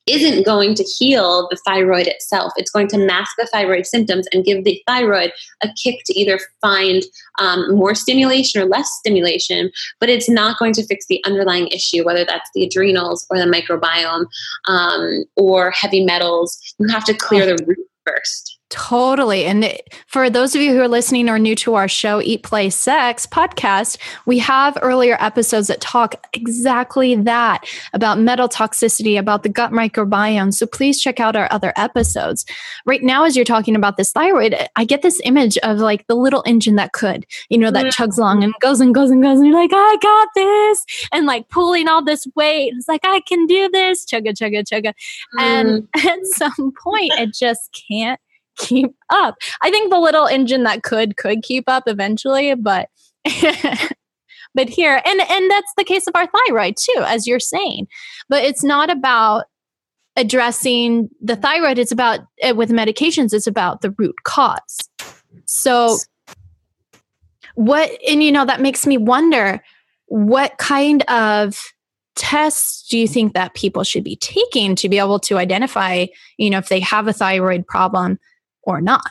isn't 0.08 0.46
going 0.46 0.76
to 0.76 0.84
heal 0.84 1.48
the 1.50 1.58
thyroid 1.66 2.08
itself. 2.08 2.54
It's 2.58 2.72
going 2.72 2.88
to 2.90 2.98
mask 2.98 3.32
the 3.38 3.48
thyroid 3.52 3.86
symptoms 3.86 4.28
and 4.32 4.46
give 4.46 4.64
the 4.64 4.82
thyroid 4.88 5.32
a 5.62 5.70
kick 5.82 6.02
to 6.06 6.20
either 6.20 6.40
find 6.62 7.04
um, 7.40 7.76
more 7.76 7.96
stimulation 7.96 8.62
or 8.62 8.66
less 8.66 8.90
stimulation, 9.00 9.72
but 10.00 10.10
it's 10.10 10.30
not 10.30 10.60
going 10.60 10.74
to 10.74 10.86
fix 10.86 11.08
the 11.08 11.24
underlying 11.26 11.68
issue, 11.68 12.06
whether 12.06 12.24
that's 12.26 12.50
the 12.54 12.66
adrenals 12.66 13.26
or 13.30 13.38
the 13.38 13.46
microbiome 13.46 14.26
um, 14.68 15.24
or 15.36 15.72
heavy 15.72 16.04
metals. 16.04 16.58
You 16.78 16.88
have 16.90 17.06
to 17.06 17.14
clear 17.14 17.46
the 17.46 17.64
root 17.66 17.78
first. 18.06 18.55
Totally. 18.72 19.46
And 19.46 19.78
for 20.08 20.28
those 20.28 20.56
of 20.56 20.62
you 20.62 20.74
who 20.74 20.82
are 20.82 20.88
listening 20.88 21.30
or 21.30 21.38
new 21.38 21.56
to 21.58 21.76
our 21.76 21.88
show, 21.88 22.20
Eat, 22.20 22.42
Play, 22.42 22.72
Sex 22.72 23.28
podcast, 23.28 23.98
we 24.26 24.40
have 24.40 24.76
earlier 24.82 25.18
episodes 25.20 25.68
that 25.68 25.82
talk 25.82 26.16
exactly 26.34 27.16
that 27.16 27.64
about 27.94 28.18
metal 28.18 28.50
toxicity, 28.50 29.20
about 29.20 29.44
the 29.44 29.50
gut 29.50 29.72
microbiome. 29.72 30.52
So 30.52 30.66
please 30.66 31.00
check 31.00 31.20
out 31.20 31.36
our 31.36 31.48
other 31.52 31.74
episodes. 31.78 32.44
Right 32.88 33.04
now, 33.04 33.24
as 33.24 33.36
you're 33.36 33.46
talking 33.46 33.76
about 33.76 33.98
this 33.98 34.12
thyroid, 34.12 34.56
I 34.76 34.84
get 34.84 35.04
this 35.04 35.22
image 35.24 35.60
of 35.60 35.78
like 35.78 36.08
the 36.08 36.16
little 36.16 36.44
engine 36.48 36.76
that 36.78 36.92
could, 36.92 37.28
you 37.50 37.60
know, 37.60 37.70
that 37.70 37.86
chugs 37.94 38.18
along 38.18 38.44
and 38.44 38.54
goes 38.62 38.82
and 38.82 38.96
goes 38.96 39.12
and 39.12 39.22
goes. 39.22 39.38
And 39.38 39.48
you're 39.48 39.56
like, 39.56 39.72
I 39.74 39.98
got 40.02 40.28
this. 40.34 40.86
And 41.12 41.28
like 41.28 41.50
pulling 41.50 41.88
all 41.88 42.04
this 42.04 42.26
weight. 42.36 42.74
It's 42.76 42.88
like, 42.88 43.02
I 43.04 43.20
can 43.22 43.46
do 43.46 43.70
this. 43.70 44.06
Chugga, 44.06 44.30
chugga, 44.30 44.64
chugga. 44.64 44.94
Mm. 45.38 45.40
And 45.40 45.88
at 46.08 46.26
some 46.26 46.74
point, 46.84 47.14
it 47.14 47.32
just 47.32 47.80
can't 47.88 48.20
keep 48.58 48.96
up. 49.10 49.36
I 49.62 49.70
think 49.70 49.92
the 49.92 50.00
little 50.00 50.28
engine 50.28 50.64
that 50.64 50.84
could 50.84 51.18
could 51.18 51.44
keep 51.44 51.66
up 51.68 51.84
eventually, 51.88 52.54
but 52.56 52.90
but 54.54 54.70
here 54.70 55.02
and 55.06 55.22
and 55.30 55.52
that's 55.52 55.74
the 55.78 55.84
case 55.84 56.08
of 56.08 56.16
our 56.16 56.28
thyroid 56.28 56.76
too, 56.78 57.04
as 57.06 57.28
you're 57.28 57.40
saying. 57.40 57.88
But 58.30 58.44
it's 58.44 58.64
not 58.64 58.90
about 58.90 59.46
addressing 60.16 61.10
the 61.22 61.36
thyroid. 61.36 61.78
It's 61.78 61.92
about 61.92 62.22
uh, 62.48 62.56
with 62.56 62.70
medications. 62.70 63.34
It's 63.34 63.48
about 63.48 63.82
the 63.82 63.92
root 63.98 64.16
cause. 64.24 64.78
So 65.46 65.98
what 67.56 67.92
and 68.08 68.24
you 68.24 68.32
know 68.32 68.46
that 68.46 68.62
makes 68.62 68.86
me 68.86 68.98
wonder 68.98 69.62
what 70.08 70.58
kind 70.58 71.04
of 71.10 71.74
tests 72.16 72.88
do 72.88 72.98
you 72.98 73.08
think 73.08 73.34
that 73.34 73.54
people 73.56 73.84
should 73.84 74.04
be 74.04 74.16
taking 74.18 74.76
to 74.76 74.88
be 74.88 75.00
able 75.00 75.20
to 75.20 75.38
identify 75.38 76.06
you 76.38 76.50
know 76.50 76.58
if 76.58 76.70
they 76.70 76.80
have 76.80 77.08
a 77.08 77.14
thyroid 77.14 77.66
problem 77.68 78.20
or 78.66 78.82
not? 78.82 79.10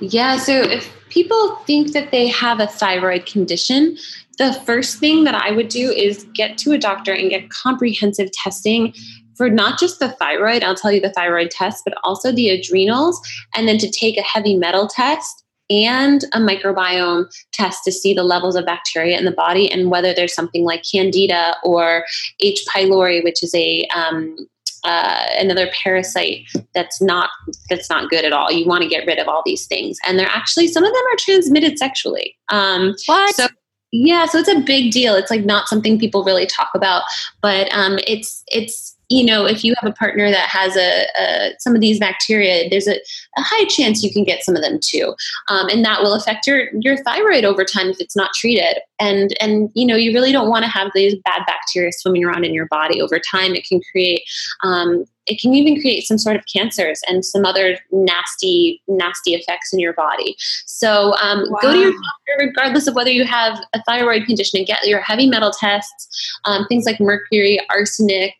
Yeah, 0.00 0.38
so 0.38 0.52
if 0.52 0.92
people 1.08 1.56
think 1.66 1.92
that 1.92 2.10
they 2.10 2.28
have 2.28 2.60
a 2.60 2.66
thyroid 2.66 3.26
condition, 3.26 3.96
the 4.38 4.54
first 4.66 4.98
thing 4.98 5.24
that 5.24 5.34
I 5.34 5.50
would 5.50 5.68
do 5.68 5.90
is 5.90 6.24
get 6.34 6.58
to 6.58 6.72
a 6.72 6.78
doctor 6.78 7.12
and 7.12 7.30
get 7.30 7.50
comprehensive 7.50 8.30
testing 8.32 8.94
for 9.36 9.48
not 9.48 9.78
just 9.78 9.98
the 9.98 10.10
thyroid, 10.10 10.62
I'll 10.62 10.74
tell 10.74 10.92
you 10.92 11.00
the 11.00 11.12
thyroid 11.12 11.50
test, 11.50 11.84
but 11.84 11.94
also 12.04 12.32
the 12.32 12.50
adrenals, 12.50 13.20
and 13.54 13.66
then 13.66 13.78
to 13.78 13.90
take 13.90 14.16
a 14.16 14.22
heavy 14.22 14.56
metal 14.56 14.86
test 14.86 15.42
and 15.70 16.24
a 16.34 16.38
microbiome 16.38 17.32
test 17.52 17.82
to 17.84 17.92
see 17.92 18.12
the 18.12 18.24
levels 18.24 18.56
of 18.56 18.66
bacteria 18.66 19.18
in 19.18 19.24
the 19.24 19.30
body 19.30 19.70
and 19.70 19.90
whether 19.90 20.12
there's 20.12 20.34
something 20.34 20.64
like 20.64 20.82
candida 20.90 21.56
or 21.64 22.04
H. 22.40 22.64
pylori, 22.68 23.24
which 23.24 23.42
is 23.42 23.54
a 23.54 23.86
um, 23.94 24.36
uh, 24.84 25.26
another 25.38 25.68
parasite 25.72 26.46
that's 26.74 27.00
not 27.00 27.30
that's 27.70 27.88
not 27.88 28.10
good 28.10 28.24
at 28.24 28.32
all. 28.32 28.50
You 28.50 28.66
want 28.66 28.82
to 28.82 28.88
get 28.88 29.06
rid 29.06 29.18
of 29.18 29.28
all 29.28 29.42
these 29.44 29.66
things, 29.66 29.98
and 30.06 30.18
they're 30.18 30.26
actually 30.26 30.68
some 30.68 30.84
of 30.84 30.92
them 30.92 31.02
are 31.12 31.16
transmitted 31.18 31.78
sexually. 31.78 32.36
Um, 32.48 32.94
what? 33.06 33.34
So 33.34 33.48
yeah, 33.92 34.24
so 34.24 34.38
it's 34.38 34.48
a 34.48 34.60
big 34.60 34.90
deal. 34.90 35.14
It's 35.14 35.30
like 35.30 35.44
not 35.44 35.68
something 35.68 35.98
people 35.98 36.24
really 36.24 36.46
talk 36.46 36.70
about, 36.74 37.02
but 37.42 37.72
um, 37.72 37.98
it's 38.06 38.42
it's 38.48 38.91
you 39.12 39.24
know, 39.24 39.44
if 39.44 39.62
you 39.62 39.74
have 39.78 39.90
a 39.90 39.94
partner 39.94 40.30
that 40.30 40.48
has 40.48 40.76
a, 40.76 41.06
a 41.20 41.52
some 41.58 41.74
of 41.74 41.80
these 41.80 41.98
bacteria, 41.98 42.68
there's 42.70 42.88
a, 42.88 42.94
a, 42.94 43.42
high 43.42 43.64
chance 43.66 44.02
you 44.02 44.10
can 44.10 44.24
get 44.24 44.42
some 44.42 44.56
of 44.56 44.62
them 44.62 44.80
too, 44.82 45.14
um, 45.48 45.68
and 45.68 45.84
that 45.84 46.02
will 46.02 46.14
affect 46.14 46.46
your 46.46 46.68
your 46.80 46.96
thyroid 47.04 47.44
over 47.44 47.64
time 47.64 47.88
if 47.88 48.00
it's 48.00 48.16
not 48.16 48.32
treated. 48.32 48.78
And 48.98 49.36
and 49.40 49.70
you 49.74 49.86
know, 49.86 49.96
you 49.96 50.12
really 50.14 50.32
don't 50.32 50.48
want 50.48 50.64
to 50.64 50.70
have 50.70 50.90
these 50.94 51.14
bad 51.24 51.42
bacteria 51.46 51.92
swimming 51.92 52.24
around 52.24 52.44
in 52.44 52.54
your 52.54 52.66
body 52.68 53.02
over 53.02 53.18
time. 53.18 53.54
It 53.54 53.66
can 53.66 53.80
create 53.92 54.22
um, 54.62 55.04
it 55.26 55.40
can 55.40 55.54
even 55.54 55.80
create 55.80 56.04
some 56.04 56.18
sort 56.18 56.36
of 56.36 56.44
cancers 56.52 57.00
and 57.06 57.24
some 57.24 57.44
other 57.44 57.78
nasty 57.90 58.82
nasty 58.88 59.34
effects 59.34 59.72
in 59.72 59.78
your 59.78 59.92
body 59.92 60.34
so 60.66 61.14
um, 61.16 61.44
wow. 61.50 61.58
go 61.62 61.72
to 61.72 61.78
your 61.78 61.92
doctor 61.92 62.46
regardless 62.46 62.86
of 62.86 62.94
whether 62.94 63.10
you 63.10 63.24
have 63.24 63.62
a 63.74 63.82
thyroid 63.84 64.26
condition 64.26 64.58
and 64.58 64.66
get 64.66 64.86
your 64.86 65.00
heavy 65.00 65.28
metal 65.28 65.52
tests 65.52 66.38
um, 66.44 66.66
things 66.66 66.84
like 66.84 67.00
mercury 67.00 67.58
arsenic 67.70 68.34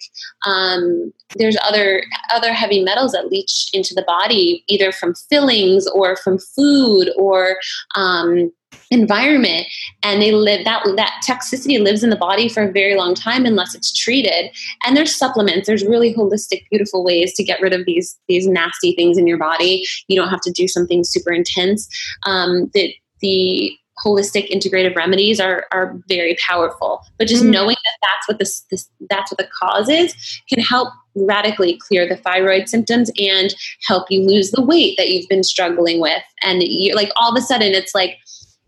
um, 0.47 1.13
there's 1.37 1.57
other 1.63 2.03
other 2.33 2.53
heavy 2.53 2.83
metals 2.83 3.13
that 3.13 3.29
leach 3.29 3.69
into 3.73 3.95
the 3.95 4.03
body 4.03 4.65
either 4.69 4.93
from 4.93 5.15
fillings 5.15 5.87
or 5.89 6.17
from 6.17 6.39
food 6.39 7.11
or 7.17 7.57
um, 7.95 8.51
environment 8.91 9.67
and 10.03 10.21
they 10.21 10.33
live 10.33 10.65
that 10.65 10.85
that 10.97 11.23
toxicity 11.27 11.83
lives 11.83 12.05
in 12.05 12.11
the 12.11 12.17
body 12.17 12.49
for 12.49 12.63
a 12.63 12.73
very 12.73 12.95
long 12.95 13.15
time 13.15 13.47
unless 13.47 13.75
it's 13.75 13.93
treated. 13.93 14.51
And 14.85 14.97
there's 14.97 15.15
supplements. 15.15 15.67
There's 15.67 15.85
really 15.85 16.15
holistic 16.15 16.65
beautiful 16.71 17.05
ways 17.05 17.35
to 17.35 17.45
get 17.45 17.61
rid 17.61 17.73
of 17.73 17.87
these 17.87 18.19
these 18.29 18.47
nasty 18.47 18.95
things 18.95 19.19
in 19.19 19.27
your 19.27 19.39
body. 19.39 19.85
You 20.09 20.17
don't 20.17 20.29
have 20.29 20.43
to 20.43 20.53
do 20.53 20.69
something 20.69 21.05
super 21.05 21.33
intense. 21.33 21.89
Um, 22.27 22.71
the 22.75 22.95
the 23.21 23.77
holistic 24.05 24.51
integrative 24.51 24.97
remedies 24.97 25.41
are 25.41 25.67
are 25.73 25.99
very 26.09 26.37
powerful. 26.47 27.01
But 27.19 27.29
just 27.29 27.43
mm-hmm. 27.43 27.53
knowing 27.53 27.77
that 27.85 27.99
that's 28.03 28.29
what 28.29 28.39
this, 28.39 28.61
this 28.71 28.89
that's 29.09 29.31
what 29.31 29.39
the 29.39 29.49
cause 29.59 29.89
is 29.89 30.15
can 30.49 30.63
help 30.63 30.89
radically 31.15 31.79
clear 31.87 32.09
the 32.09 32.17
thyroid 32.17 32.69
symptoms 32.69 33.11
and 33.19 33.55
help 33.87 34.11
you 34.11 34.27
lose 34.27 34.51
the 34.51 34.63
weight 34.63 34.97
that 34.97 35.11
you've 35.11 35.29
been 35.29 35.45
struggling 35.45 36.01
with. 36.01 36.23
And 36.43 36.63
you 36.63 36.95
like 36.95 37.11
all 37.17 37.31
of 37.31 37.37
a 37.37 37.45
sudden 37.45 37.73
it's 37.73 37.95
like 37.95 38.19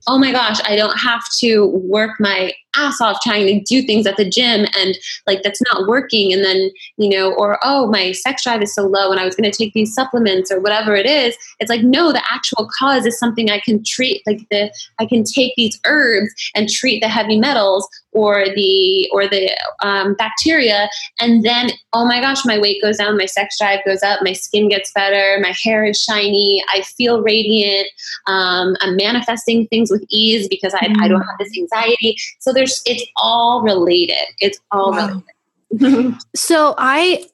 oh 0.06 0.18
my 0.18 0.32
gosh, 0.32 0.60
I 0.64 0.76
don't 0.76 0.96
have 0.98 1.22
to 1.38 1.66
work 1.66 2.20
my 2.20 2.52
ass 2.76 3.00
off 3.00 3.18
trying 3.22 3.46
to 3.46 3.60
do 3.64 3.82
things 3.86 4.06
at 4.06 4.16
the 4.16 4.28
gym 4.28 4.66
and 4.76 4.96
like 5.26 5.42
that's 5.42 5.60
not 5.72 5.86
working. 5.86 6.32
And 6.32 6.44
then, 6.44 6.70
you 6.96 7.08
know, 7.08 7.32
or 7.34 7.58
oh, 7.62 7.86
my 7.90 8.12
sex 8.12 8.44
drive 8.44 8.62
is 8.62 8.74
so 8.74 8.82
low 8.82 9.10
and 9.10 9.20
I 9.20 9.24
was 9.24 9.36
going 9.36 9.50
to 9.50 9.56
take 9.56 9.72
these 9.74 9.94
supplements 9.94 10.50
or 10.50 10.60
whatever 10.60 10.94
it 10.94 11.06
is. 11.06 11.36
It's 11.60 11.70
like, 11.70 11.82
no, 11.82 12.12
the 12.12 12.22
actual 12.30 12.68
cause 12.78 13.06
is 13.06 13.18
something 13.18 13.50
I 13.50 13.60
can 13.60 13.82
treat. 13.84 14.22
Like 14.26 14.46
the, 14.50 14.72
I 14.98 15.06
can 15.06 15.24
take 15.24 15.54
these 15.56 15.80
herbs 15.86 16.30
and 16.54 16.68
treat 16.68 17.00
the 17.00 17.08
heavy 17.08 17.38
metals 17.38 17.88
or 18.14 18.46
the 18.54 19.10
or 19.12 19.28
the 19.28 19.50
um, 19.82 20.14
bacteria 20.14 20.88
and 21.20 21.44
then 21.44 21.70
oh 21.92 22.06
my 22.06 22.20
gosh 22.20 22.44
my 22.44 22.58
weight 22.58 22.80
goes 22.80 22.96
down 22.96 23.18
my 23.18 23.26
sex 23.26 23.58
drive 23.58 23.80
goes 23.84 24.02
up 24.02 24.20
my 24.22 24.32
skin 24.32 24.68
gets 24.68 24.90
better 24.92 25.38
my 25.42 25.52
hair 25.62 25.84
is 25.84 26.00
shiny 26.00 26.62
i 26.72 26.80
feel 26.82 27.20
radiant 27.22 27.88
um, 28.26 28.76
i'm 28.80 28.96
manifesting 28.96 29.66
things 29.66 29.90
with 29.90 30.04
ease 30.08 30.48
because 30.48 30.72
I, 30.74 30.86
mm. 30.86 31.02
I, 31.02 31.08
don't 31.08 31.20
have 31.20 31.38
this 31.38 31.52
anxiety 31.58 32.16
so 32.38 32.52
there's 32.52 32.63
it's 32.86 33.04
all 33.16 33.62
related 33.62 34.26
it's 34.40 34.58
all 34.70 34.92
wow. 34.92 35.22
related 35.72 36.16
so 36.36 36.74
i 36.78 37.24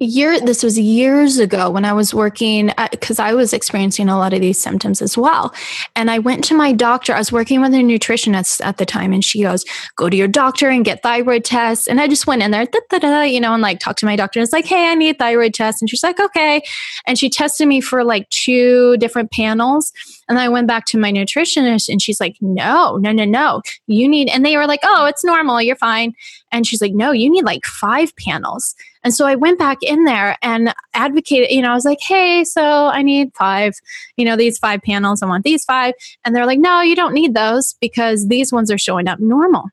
year 0.00 0.38
this 0.40 0.62
was 0.62 0.78
years 0.78 1.38
ago 1.38 1.70
when 1.70 1.84
i 1.84 1.92
was 1.92 2.14
working 2.14 2.70
uh, 2.78 2.86
because 2.90 3.18
i 3.18 3.34
was 3.34 3.52
experiencing 3.52 4.08
a 4.08 4.16
lot 4.16 4.32
of 4.32 4.40
these 4.40 4.58
symptoms 4.58 5.02
as 5.02 5.18
well 5.18 5.52
and 5.96 6.08
i 6.08 6.18
went 6.20 6.44
to 6.44 6.54
my 6.54 6.72
doctor 6.72 7.12
i 7.12 7.18
was 7.18 7.32
working 7.32 7.60
with 7.60 7.74
a 7.74 7.78
nutritionist 7.78 8.64
at 8.64 8.76
the 8.76 8.86
time 8.86 9.12
and 9.12 9.24
she 9.24 9.42
goes 9.42 9.64
go 9.96 10.08
to 10.08 10.16
your 10.16 10.28
doctor 10.28 10.68
and 10.68 10.84
get 10.84 11.02
thyroid 11.02 11.44
tests 11.44 11.88
and 11.88 12.00
i 12.00 12.06
just 12.06 12.28
went 12.28 12.42
in 12.42 12.52
there 12.52 12.64
da, 12.66 12.78
da, 12.90 12.98
da, 12.98 13.22
you 13.22 13.40
know 13.40 13.52
and 13.52 13.62
like 13.62 13.80
talked 13.80 13.98
to 13.98 14.06
my 14.06 14.14
doctor 14.14 14.38
and 14.38 14.44
it's 14.44 14.52
like 14.52 14.66
hey 14.66 14.88
i 14.88 14.94
need 14.94 15.18
thyroid 15.18 15.52
test 15.52 15.82
and 15.82 15.90
she's 15.90 16.04
like 16.04 16.20
okay 16.20 16.62
and 17.06 17.18
she 17.18 17.28
tested 17.28 17.66
me 17.66 17.80
for 17.80 18.04
like 18.04 18.28
two 18.30 18.96
different 18.98 19.32
panels 19.32 19.92
and 20.28 20.38
I 20.38 20.48
went 20.48 20.68
back 20.68 20.84
to 20.86 20.98
my 20.98 21.10
nutritionist 21.10 21.88
and 21.88 22.02
she's 22.02 22.20
like, 22.20 22.36
no, 22.40 22.96
no, 22.96 23.12
no, 23.12 23.24
no. 23.24 23.62
You 23.86 24.06
need, 24.06 24.28
and 24.28 24.44
they 24.44 24.56
were 24.56 24.66
like, 24.66 24.80
oh, 24.82 25.06
it's 25.06 25.24
normal. 25.24 25.62
You're 25.62 25.76
fine. 25.76 26.14
And 26.52 26.66
she's 26.66 26.82
like, 26.82 26.92
no, 26.92 27.12
you 27.12 27.30
need 27.30 27.44
like 27.44 27.64
five 27.64 28.14
panels. 28.16 28.74
And 29.04 29.14
so 29.14 29.26
I 29.26 29.34
went 29.34 29.58
back 29.58 29.78
in 29.82 30.04
there 30.04 30.36
and 30.42 30.74
advocated, 30.94 31.50
you 31.50 31.62
know, 31.62 31.70
I 31.70 31.74
was 31.74 31.84
like, 31.84 32.00
hey, 32.00 32.44
so 32.44 32.62
I 32.62 33.02
need 33.02 33.30
five, 33.36 33.74
you 34.16 34.24
know, 34.24 34.36
these 34.36 34.58
five 34.58 34.82
panels. 34.82 35.22
I 35.22 35.26
want 35.26 35.44
these 35.44 35.64
five. 35.64 35.94
And 36.24 36.34
they're 36.34 36.46
like, 36.46 36.58
no, 36.58 36.80
you 36.80 36.96
don't 36.96 37.14
need 37.14 37.34
those 37.34 37.74
because 37.80 38.28
these 38.28 38.52
ones 38.52 38.70
are 38.70 38.78
showing 38.78 39.08
up 39.08 39.20
normal. 39.20 39.70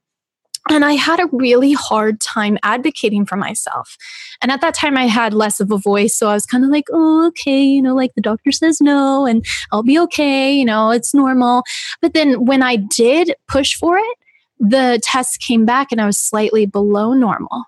And 0.67 0.84
I 0.84 0.94
had 0.94 1.20
a 1.20 1.29
really 1.32 1.74
hard 1.74 2.20
time 2.20 2.58
advocating 2.63 3.25
for 3.25 3.36
myself. 3.36 3.98
And 4.41 4.51
at 4.51 4.62
that 4.62 4.74
time, 4.74 4.98
I 4.98 5.05
had 5.05 5.34
less 5.34 5.60
of 5.60 5.72
a 5.72 5.77
voice. 5.77 6.17
So 6.17 6.27
I 6.27 6.34
was 6.34 6.46
kind 6.48 6.63
of 6.63 6.72
like, 6.72 6.86
oh, 6.91 7.27
okay, 7.27 7.63
you 7.63 7.82
know, 7.82 7.94
like 7.94 8.15
the 8.15 8.22
doctor 8.22 8.51
says 8.51 8.82
no, 8.82 9.27
and 9.27 9.46
I'll 9.72 9.84
be 9.84 10.00
okay, 10.00 10.51
you 10.53 10.65
know, 10.65 10.89
it's 10.89 11.13
normal. 11.13 11.63
But 12.01 12.13
then 12.13 12.46
when 12.46 12.63
I 12.63 12.77
did 12.77 13.36
push 13.48 13.75
for 13.75 14.00
it, 14.00 14.17
the 14.60 15.00
test 15.03 15.39
came 15.39 15.65
back 15.65 15.91
and 15.91 16.01
I 16.01 16.08
was 16.08 16.17
slightly 16.17 16.65
below 16.65 17.13
normal 17.13 17.65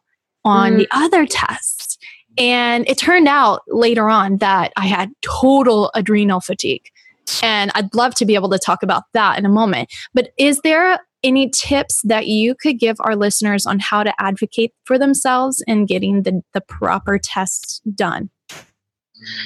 on 0.48 0.74
mm. 0.74 0.78
the 0.78 0.88
other 0.92 1.26
tests. 1.26 1.98
And 2.38 2.88
it 2.88 2.98
turned 2.98 3.28
out 3.28 3.62
later 3.68 4.10
on 4.10 4.38
that 4.38 4.72
I 4.78 4.86
had 4.86 5.12
total 5.22 5.92
adrenal 5.96 6.40
fatigue. 6.40 6.84
And 7.42 7.72
I'd 7.76 7.94
love 7.94 8.16
to 8.16 8.26
be 8.26 8.36
able 8.36 8.50
to 8.50 8.60
talk 8.60 8.84
about 8.84 9.04
that 9.14 9.38
in 9.38 9.46
a 9.46 9.50
moment. 9.50 9.92
But 10.14 10.30
is 10.38 10.62
there 10.62 11.00
any 11.24 11.50
tips 11.50 12.02
that 12.04 12.28
you 12.28 12.56
could 12.56 12.80
give 12.80 12.96
our 13.00 13.16
listeners 13.16 13.66
on 13.66 13.80
how 13.80 14.04
to 14.04 14.14
advocate 14.20 14.72
for 14.86 14.98
themselves 14.98 15.64
and 15.68 15.88
getting 15.88 16.24
the, 16.24 16.42
the 16.54 16.62
proper 16.62 17.20
tests 17.22 17.82
done? 17.96 18.30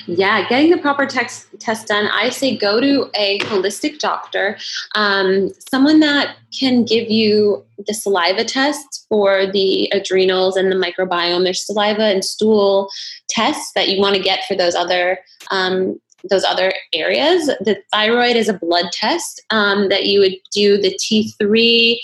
Yeah, 0.06 0.48
getting 0.50 0.70
the 0.70 0.78
proper 0.78 1.06
text, 1.06 1.48
test 1.60 1.88
done. 1.88 2.08
I 2.08 2.30
say 2.30 2.58
go 2.58 2.82
to 2.82 3.10
a 3.16 3.40
holistic 3.40 4.00
doctor, 4.00 4.58
um, 4.96 5.52
someone 5.70 6.00
that 6.02 6.36
can 6.58 6.84
give 6.84 7.10
you 7.10 7.64
the 7.88 7.94
saliva 7.94 8.44
test 8.44 9.06
for 9.08 9.48
the 9.48 9.90
adrenals 9.94 10.58
and 10.58 10.72
the 10.72 10.76
microbiome. 10.76 11.44
There's 11.44 11.66
saliva 11.66 12.04
and 12.04 12.24
stool 12.26 12.90
tests 13.30 13.72
that 13.76 13.90
you 13.90 14.00
want 14.02 14.16
to 14.16 14.22
get 14.22 14.44
for 14.46 14.56
those 14.56 14.76
other 14.76 15.20
um, 15.52 16.00
those 16.30 16.44
other 16.44 16.72
areas. 16.94 17.48
The 17.48 17.82
thyroid 17.92 18.36
is 18.36 18.50
a 18.50 18.54
blood 18.54 18.92
test 18.92 19.42
um, 19.50 19.90
that 19.90 20.06
you 20.06 20.20
would 20.20 20.36
do 20.54 20.80
the 20.80 20.98
T3, 21.00 21.98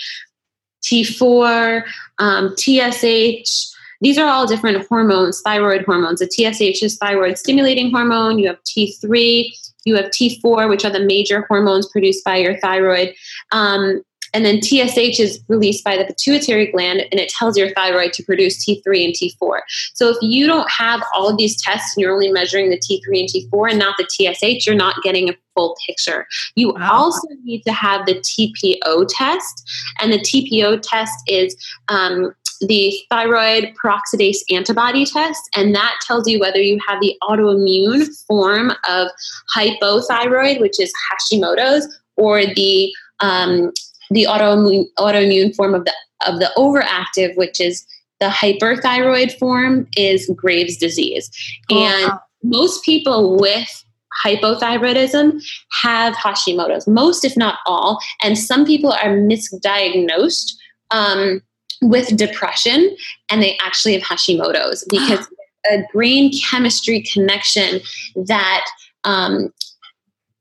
T4, 0.84 1.84
um, 2.20 2.56
TSH. 2.58 3.77
These 4.02 4.18
are 4.18 4.28
all 4.28 4.48
different 4.48 4.86
hormones, 4.88 5.42
thyroid 5.42 5.86
hormones. 5.86 6.20
The 6.20 6.30
TSH 6.30 6.84
is 6.84 6.98
thyroid 6.98 7.38
stimulating 7.38 7.92
hormone. 7.92 8.40
You 8.40 8.48
have 8.48 8.62
T3, 8.64 9.46
you 9.86 9.96
have 9.96 10.06
T4, 10.06 10.70
which 10.70 10.86
are 10.86 10.92
the 10.92 11.00
major 11.00 11.46
hormones 11.48 11.88
produced 11.90 12.24
by 12.24 12.38
your 12.38 12.58
thyroid. 12.60 13.14
Um, 13.52 14.02
and 14.34 14.46
then 14.46 14.62
TSH 14.62 15.20
is 15.20 15.42
released 15.48 15.84
by 15.84 15.98
the 15.98 16.06
pituitary 16.06 16.72
gland 16.72 17.02
and 17.12 17.20
it 17.20 17.30
tells 17.30 17.58
your 17.58 17.72
thyroid 17.72 18.14
to 18.14 18.24
produce 18.24 18.64
T3 18.64 19.06
and 19.06 19.14
T4. 19.14 19.60
So 19.94 20.10
if 20.10 20.18
you 20.22 20.46
don't 20.46 20.70
have 20.70 21.02
all 21.16 21.30
of 21.30 21.38
these 21.38 21.62
tests 21.62 21.96
and 21.96 22.02
you're 22.02 22.14
only 22.14 22.32
measuring 22.32 22.70
the 22.70 22.78
T3 22.78 23.22
and 23.22 23.30
T4 23.30 23.72
and 23.72 23.80
not 23.80 23.96
the 23.98 24.06
TSH, 24.08 24.68
you're 24.68 24.76
not 24.76 25.02
getting 25.04 25.30
a 25.30 25.34
full 25.56 25.76
picture. 25.88 26.28
You 26.56 26.74
wow. 26.74 26.90
also 26.92 27.28
need 27.44 27.64
to 27.64 27.74
have 27.74 28.06
the 28.06 28.16
TPO 28.16 29.08
test. 29.10 29.70
And 30.00 30.12
the 30.12 30.20
TPO 30.20 30.82
test 30.84 31.16
is 31.28 31.56
um, 31.88 32.34
the 32.62 32.98
thyroid 33.10 33.74
peroxidase 33.82 34.38
antibody 34.52 35.06
test, 35.06 35.42
and 35.56 35.74
that 35.76 35.96
tells 36.06 36.28
you 36.28 36.40
whether 36.40 36.62
you 36.62 36.80
have 36.88 37.00
the 37.02 37.16
autoimmune 37.24 38.08
form 38.28 38.72
of 38.90 39.10
hypothyroid, 39.56 40.60
which 40.60 40.80
is 40.80 40.92
Hashimoto's, 41.12 41.88
or 42.16 42.46
the 42.46 42.92
um, 43.20 43.72
the 44.10 44.24
autoimmune, 44.24 44.86
autoimmune 44.98 45.56
form 45.56 45.76
of 45.76 45.86
the 45.86 45.94
of 46.26 46.40
the 46.40 46.52
overactive, 46.58 47.36
which 47.38 47.62
is 47.62 47.86
the 48.20 48.28
hyperthyroid 48.28 49.38
form, 49.38 49.88
is 49.96 50.30
Graves' 50.36 50.78
disease. 50.78 51.30
Oh, 51.70 51.84
and 51.84 52.12
wow. 52.12 52.20
most 52.44 52.84
people 52.84 53.38
with 53.38 53.84
hypothyroidism 54.24 55.42
have 55.82 56.16
Hashimoto's, 56.16 56.88
most 56.88 57.24
if 57.24 57.38
not 57.38 57.60
all. 57.66 58.00
And 58.24 58.38
some 58.38 58.66
people 58.66 58.92
are 58.92 59.16
misdiagnosed 59.16 60.54
um, 60.92 61.42
with 61.82 62.16
depression 62.18 62.96
and 63.30 63.42
they 63.42 63.58
actually 63.62 63.94
have 63.94 64.04
Hashimoto's 64.04 64.86
because 64.90 65.28
a 65.70 65.84
brain 65.94 66.32
chemistry 66.50 67.04
connection 67.14 67.82
that 68.16 68.66
um, 69.04 69.52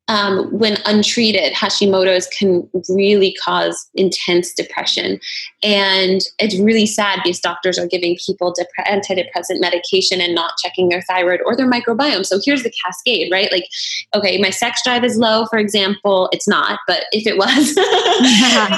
um, 0.09 0.47
when 0.57 0.79
untreated, 0.87 1.53
Hashimoto's 1.53 2.29
can 2.29 2.69
really 2.89 3.37
cause 3.45 3.89
intense 3.95 4.53
depression. 4.55 5.19
And 5.65 6.21
it's 6.39 6.57
really 6.59 6.87
sad 6.87 7.21
because 7.25 7.41
doctors 7.41 7.79
are 7.79 7.89
giving 7.89 8.17
people 8.25 8.55
dep- 8.57 8.69
antidepressant 8.87 9.61
medication 9.61 10.21
and 10.21 10.35
not 10.35 10.53
checking 10.63 10.89
their 10.89 11.03
thyroid 11.03 11.41
or 11.45 11.57
their 11.57 11.69
microbiome. 11.69 12.25
So 12.25 12.39
here's 12.45 12.63
the 12.63 12.73
cascade, 12.85 13.33
right? 13.33 13.51
Like, 13.51 13.67
okay, 14.15 14.39
my 14.39 14.51
sex 14.51 14.81
drive 14.85 15.03
is 15.03 15.17
low, 15.17 15.47
for 15.47 15.59
example. 15.59 16.29
It's 16.31 16.47
not, 16.47 16.79
but 16.87 17.05
if 17.11 17.27
it 17.27 17.37
was, 17.37 17.75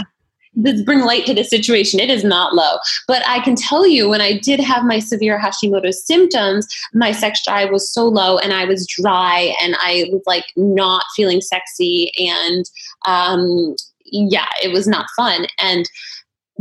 bring 0.84 1.00
light 1.00 1.26
to 1.26 1.34
the 1.34 1.44
situation. 1.44 2.00
It 2.00 2.10
is 2.10 2.24
not 2.24 2.54
low. 2.54 2.78
But 3.06 3.22
I 3.26 3.40
can 3.40 3.54
tell 3.54 3.86
you 3.86 4.08
when 4.08 4.20
I 4.20 4.38
did 4.38 4.60
have 4.60 4.84
my 4.84 4.98
severe 4.98 5.38
Hashimoto's 5.38 6.04
symptoms, 6.04 6.66
my 6.92 7.12
sex 7.12 7.44
drive 7.44 7.70
was 7.70 7.90
so 7.90 8.06
low 8.06 8.38
and 8.38 8.52
I 8.52 8.64
was 8.64 8.86
dry 8.86 9.54
and 9.62 9.76
I 9.80 10.06
was 10.10 10.22
like 10.26 10.46
not 10.56 11.04
feeling 11.14 11.40
sexy. 11.40 12.10
And 12.18 12.64
um, 13.06 13.76
yeah, 14.04 14.46
it 14.62 14.72
was 14.72 14.86
not 14.86 15.06
fun. 15.16 15.46
And 15.60 15.88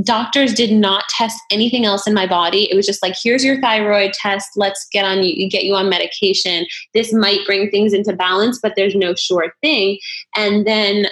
doctors 0.03 0.53
did 0.53 0.71
not 0.71 1.05
test 1.09 1.39
anything 1.51 1.85
else 1.85 2.05
in 2.05 2.13
my 2.13 2.27
body. 2.27 2.69
It 2.71 2.75
was 2.75 2.85
just 2.85 3.01
like, 3.01 3.15
here's 3.21 3.43
your 3.43 3.59
thyroid 3.61 4.13
test. 4.13 4.49
Let's 4.55 4.87
get 4.91 5.05
on 5.05 5.23
you, 5.23 5.49
get 5.49 5.63
you 5.63 5.73
on 5.73 5.89
medication. 5.89 6.65
This 6.93 7.11
might 7.11 7.45
bring 7.45 7.69
things 7.71 7.93
into 7.93 8.13
balance, 8.13 8.59
but 8.61 8.73
there's 8.75 8.95
no 8.95 9.15
sure 9.15 9.53
thing. 9.61 9.97
And 10.35 10.67
then 10.67 11.07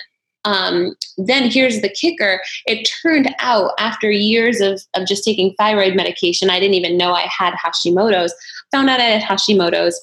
um, 0.45 0.95
then 1.17 1.49
here's 1.49 1.81
the 1.81 1.89
kicker 1.89 2.41
it 2.65 2.89
turned 3.01 3.33
out 3.39 3.71
after 3.77 4.09
years 4.09 4.61
of, 4.61 4.81
of 4.95 5.07
just 5.07 5.23
taking 5.23 5.53
thyroid 5.55 5.95
medication, 5.95 6.49
I 6.49 6.59
didn't 6.59 6.75
even 6.75 6.97
know 6.97 7.13
I 7.13 7.27
had 7.27 7.53
Hashimoto's, 7.55 8.33
found 8.71 8.89
out 8.89 8.99
I 8.99 9.05
had 9.05 9.21
Hashimoto's, 9.21 9.99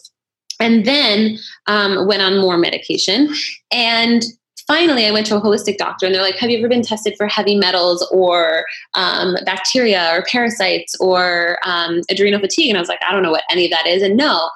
and 0.60 0.84
then 0.84 1.38
um, 1.66 2.06
went 2.06 2.22
on 2.22 2.40
more 2.40 2.58
medication. 2.58 3.32
And 3.72 4.22
finally, 4.66 5.06
I 5.06 5.10
went 5.10 5.26
to 5.26 5.36
a 5.36 5.40
holistic 5.40 5.76
doctor, 5.76 6.06
and 6.06 6.14
they're 6.14 6.22
like, 6.22 6.36
Have 6.36 6.50
you 6.50 6.58
ever 6.58 6.68
been 6.68 6.82
tested 6.82 7.14
for 7.16 7.26
heavy 7.26 7.56
metals 7.56 8.06
or 8.12 8.64
um, 8.94 9.36
bacteria 9.44 10.10
or 10.12 10.24
parasites 10.30 10.94
or 11.00 11.58
um, 11.64 12.02
adrenal 12.10 12.40
fatigue? 12.40 12.68
And 12.68 12.78
I 12.78 12.80
was 12.80 12.88
like, 12.88 13.00
I 13.08 13.12
don't 13.12 13.22
know 13.22 13.30
what 13.30 13.44
any 13.50 13.64
of 13.64 13.70
that 13.70 13.86
is. 13.86 14.02
And 14.02 14.16
no. 14.16 14.50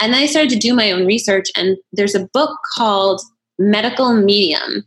And 0.00 0.12
then 0.12 0.22
I 0.22 0.26
started 0.26 0.50
to 0.50 0.58
do 0.58 0.74
my 0.74 0.90
own 0.90 1.06
research, 1.06 1.48
and 1.56 1.76
there's 1.92 2.14
a 2.14 2.28
book 2.32 2.58
called 2.76 3.20
Medical 3.58 4.14
Medium 4.14 4.84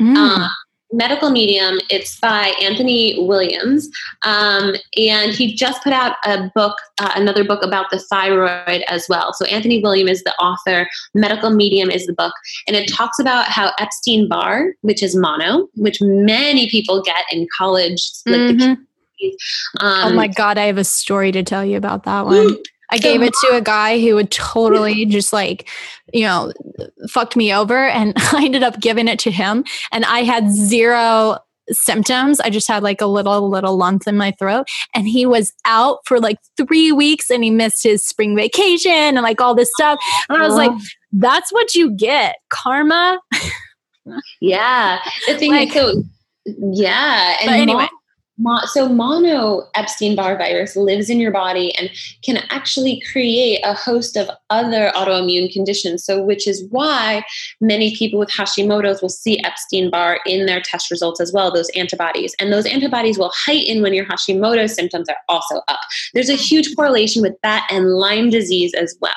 Mm. 0.00 0.16
Um, 0.16 0.50
medical 0.94 1.30
medium 1.30 1.78
it's 1.90 2.18
by 2.20 2.52
anthony 2.62 3.16
williams. 3.26 3.88
Um, 4.24 4.74
and 4.96 5.32
he 5.32 5.54
just 5.54 5.82
put 5.82 5.92
out 5.92 6.16
a 6.24 6.50
book 6.54 6.76
uh, 6.98 7.10
another 7.16 7.44
book 7.44 7.62
about 7.62 7.90
the 7.90 7.98
thyroid 7.98 8.82
as 8.88 9.06
well. 9.08 9.32
So 9.32 9.44
anthony 9.46 9.82
williams 9.82 10.18
is 10.18 10.22
the 10.22 10.34
author. 10.36 10.88
Medical 11.14 11.50
medium 11.50 11.90
is 11.90 12.06
the 12.06 12.12
book. 12.12 12.34
And 12.66 12.76
it 12.76 12.88
talks 12.92 13.18
about 13.18 13.46
how 13.46 13.72
epstein-barr 13.78 14.74
which 14.82 15.02
is 15.02 15.16
mono 15.16 15.68
which 15.74 15.98
many 16.00 16.68
people 16.70 17.02
get 17.02 17.24
in 17.30 17.46
college 17.56 18.00
mm-hmm. 18.28 18.64
like 18.64 18.80
um, 19.80 20.12
oh 20.12 20.14
my 20.14 20.28
god 20.28 20.58
i 20.58 20.64
have 20.64 20.76
a 20.76 20.84
story 20.84 21.32
to 21.32 21.42
tell 21.42 21.64
you 21.64 21.76
about 21.76 22.04
that 22.04 22.26
one 22.26 22.56
I 22.90 22.98
gave 22.98 23.22
it 23.22 23.32
to 23.42 23.56
a 23.56 23.60
guy 23.60 24.00
who 24.00 24.14
would 24.14 24.30
totally 24.30 25.06
just 25.06 25.32
like, 25.32 25.68
you 26.12 26.22
know, 26.22 26.52
fucked 27.08 27.36
me 27.36 27.52
over. 27.52 27.88
And 27.88 28.12
I 28.32 28.44
ended 28.44 28.62
up 28.62 28.80
giving 28.80 29.08
it 29.08 29.18
to 29.20 29.30
him. 29.30 29.64
And 29.92 30.04
I 30.04 30.20
had 30.20 30.50
zero 30.50 31.38
symptoms. 31.70 32.40
I 32.40 32.50
just 32.50 32.68
had 32.68 32.82
like 32.82 33.00
a 33.00 33.06
little, 33.06 33.48
little 33.48 33.76
lump 33.76 34.06
in 34.06 34.16
my 34.16 34.32
throat. 34.32 34.66
And 34.94 35.08
he 35.08 35.26
was 35.26 35.52
out 35.64 35.98
for 36.04 36.20
like 36.20 36.38
three 36.56 36.92
weeks 36.92 37.30
and 37.30 37.42
he 37.42 37.50
missed 37.50 37.82
his 37.82 38.04
spring 38.06 38.36
vacation 38.36 38.92
and 38.92 39.22
like 39.22 39.40
all 39.40 39.54
this 39.54 39.70
stuff. 39.74 39.98
And 40.28 40.42
I 40.42 40.46
was 40.46 40.56
like, 40.56 40.72
that's 41.12 41.52
what 41.52 41.74
you 41.74 41.90
get. 41.90 42.36
Karma. 42.50 43.18
yeah. 44.40 44.98
The 45.26 45.38
thing 45.38 45.52
like, 45.52 45.74
is, 45.74 45.74
so, 45.74 46.02
yeah. 46.72 47.38
And 47.40 47.50
anyway. 47.50 47.84
Mo- 47.84 47.98
so 48.66 48.88
mono 48.88 49.68
Epstein-Barr 49.74 50.36
virus 50.36 50.76
lives 50.76 51.08
in 51.08 51.20
your 51.20 51.30
body 51.30 51.74
and 51.76 51.90
can 52.22 52.38
actually 52.50 53.00
create 53.12 53.60
a 53.64 53.74
host 53.74 54.16
of 54.16 54.28
other 54.50 54.90
autoimmune 54.94 55.52
conditions. 55.52 56.04
So 56.04 56.22
which 56.22 56.48
is 56.48 56.64
why 56.70 57.24
many 57.60 57.94
people 57.94 58.18
with 58.18 58.30
Hashimoto's 58.30 59.00
will 59.00 59.08
see 59.08 59.42
Epstein-Barr 59.44 60.20
in 60.26 60.46
their 60.46 60.60
test 60.60 60.90
results 60.90 61.20
as 61.20 61.32
well, 61.32 61.52
those 61.52 61.70
antibodies. 61.70 62.34
And 62.40 62.52
those 62.52 62.66
antibodies 62.66 63.18
will 63.18 63.32
heighten 63.34 63.82
when 63.82 63.94
your 63.94 64.06
Hashimoto's 64.06 64.74
symptoms 64.74 65.08
are 65.08 65.16
also 65.28 65.62
up. 65.68 65.80
There's 66.12 66.30
a 66.30 66.34
huge 66.34 66.74
correlation 66.74 67.22
with 67.22 67.36
that 67.42 67.66
and 67.70 67.94
Lyme 67.94 68.30
disease 68.30 68.74
as 68.74 68.96
well. 69.00 69.12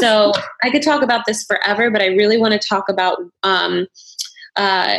So 0.00 0.32
I 0.62 0.70
could 0.70 0.82
talk 0.82 1.02
about 1.02 1.24
this 1.26 1.44
forever, 1.44 1.90
but 1.90 2.02
I 2.02 2.06
really 2.06 2.36
want 2.36 2.60
to 2.60 2.68
talk 2.68 2.88
about 2.88 3.18
um, 3.42 3.86
uh, 4.56 4.98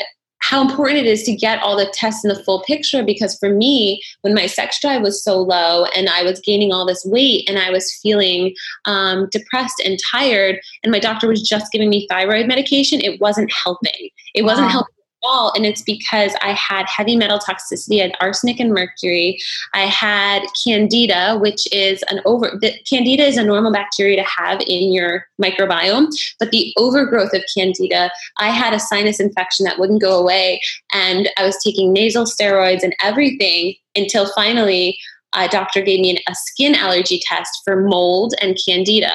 how 0.51 0.61
important 0.61 0.99
it 0.99 1.05
is 1.05 1.23
to 1.23 1.33
get 1.33 1.63
all 1.63 1.77
the 1.77 1.89
tests 1.93 2.25
in 2.25 2.27
the 2.27 2.43
full 2.43 2.61
picture 2.63 3.05
because 3.05 3.37
for 3.37 3.49
me 3.49 4.01
when 4.19 4.33
my 4.33 4.45
sex 4.45 4.81
drive 4.81 5.01
was 5.01 5.23
so 5.23 5.39
low 5.39 5.85
and 5.95 6.09
i 6.09 6.23
was 6.23 6.41
gaining 6.41 6.73
all 6.73 6.85
this 6.85 7.05
weight 7.05 7.47
and 7.47 7.57
i 7.57 7.69
was 7.69 7.97
feeling 8.03 8.53
um, 8.83 9.29
depressed 9.31 9.81
and 9.85 9.97
tired 10.11 10.59
and 10.83 10.91
my 10.91 10.99
doctor 10.99 11.29
was 11.29 11.41
just 11.41 11.71
giving 11.71 11.89
me 11.89 12.05
thyroid 12.09 12.47
medication 12.47 12.99
it 12.99 13.21
wasn't 13.21 13.49
helping 13.63 14.09
it 14.35 14.43
wasn't 14.43 14.65
wow. 14.67 14.71
helping 14.71 15.00
all. 15.23 15.51
And 15.55 15.65
it's 15.65 15.81
because 15.81 16.33
I 16.41 16.53
had 16.53 16.85
heavy 16.87 17.15
metal 17.15 17.39
toxicity, 17.39 17.99
I 17.99 18.03
had 18.03 18.17
arsenic 18.19 18.59
and 18.59 18.73
mercury. 18.73 19.39
I 19.73 19.81
had 19.81 20.43
candida, 20.63 21.37
which 21.39 21.71
is 21.71 22.03
an 22.09 22.21
over, 22.25 22.59
candida 22.87 23.23
is 23.23 23.37
a 23.37 23.43
normal 23.43 23.71
bacteria 23.71 24.17
to 24.17 24.29
have 24.29 24.61
in 24.67 24.91
your 24.91 25.25
microbiome, 25.41 26.07
but 26.39 26.51
the 26.51 26.73
overgrowth 26.77 27.33
of 27.33 27.43
candida, 27.55 28.11
I 28.37 28.49
had 28.49 28.73
a 28.73 28.79
sinus 28.79 29.19
infection 29.19 29.65
that 29.65 29.79
wouldn't 29.79 30.01
go 30.01 30.19
away. 30.19 30.61
And 30.93 31.29
I 31.37 31.45
was 31.45 31.57
taking 31.63 31.93
nasal 31.93 32.25
steroids 32.25 32.83
and 32.83 32.95
everything 33.01 33.75
until 33.95 34.31
finally 34.33 34.97
a 35.33 35.47
doctor 35.47 35.81
gave 35.81 36.01
me 36.01 36.21
a 36.27 36.35
skin 36.35 36.75
allergy 36.75 37.21
test 37.25 37.61
for 37.63 37.81
mold 37.81 38.33
and 38.41 38.57
candida 38.65 39.13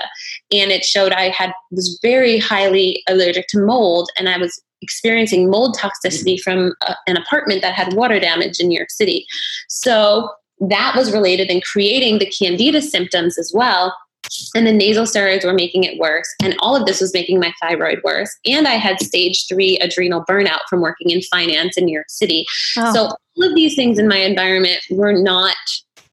and 0.51 0.71
it 0.71 0.85
showed 0.85 1.13
i 1.13 1.29
had 1.29 1.53
was 1.71 1.99
very 2.03 2.39
highly 2.39 3.03
allergic 3.09 3.47
to 3.49 3.59
mold 3.59 4.09
and 4.17 4.29
i 4.29 4.39
was 4.39 4.63
experiencing 4.83 5.51
mold 5.51 5.77
toxicity 5.77 6.37
mm-hmm. 6.37 6.43
from 6.43 6.75
a, 6.87 6.95
an 7.07 7.17
apartment 7.17 7.63
that 7.63 7.75
had 7.75 7.95
water 7.95 8.21
damage 8.21 8.61
in 8.61 8.69
New 8.69 8.77
York 8.77 8.91
City. 8.91 9.27
So 9.69 10.31
that 10.61 10.95
was 10.97 11.13
related 11.13 11.51
in 11.51 11.61
creating 11.61 12.19
the 12.19 12.27
candida 12.27 12.81
symptoms 12.81 13.39
as 13.39 13.53
well. 13.55 13.97
And 14.57 14.67
the 14.67 14.73
nasal 14.73 15.05
steroids 15.05 15.45
were 15.45 15.53
making 15.53 15.85
it 15.85 16.01
worse. 16.01 16.29
And 16.43 16.57
all 16.59 16.75
of 16.75 16.85
this 16.85 17.01
was 17.01 17.15
making 17.15 17.39
my 17.39 17.53
thyroid 17.63 18.01
worse. 18.03 18.35
And 18.45 18.67
i 18.67 18.75
had 18.75 19.01
stage 19.01 19.47
three 19.49 19.79
adrenal 19.79 20.25
burnout 20.29 20.61
from 20.69 20.81
working 20.81 21.11
in 21.11 21.23
finance 21.23 21.77
in 21.77 21.85
new 21.85 21.93
york 21.95 22.11
city. 22.11 22.45
Oh. 22.77 22.93
so 22.93 23.01
all 23.03 23.49
of 23.49 23.55
these 23.55 23.77
things 23.77 23.99
in 23.99 24.09
my 24.09 24.19
environment 24.19 24.81
were 24.91 25.13
not 25.13 25.55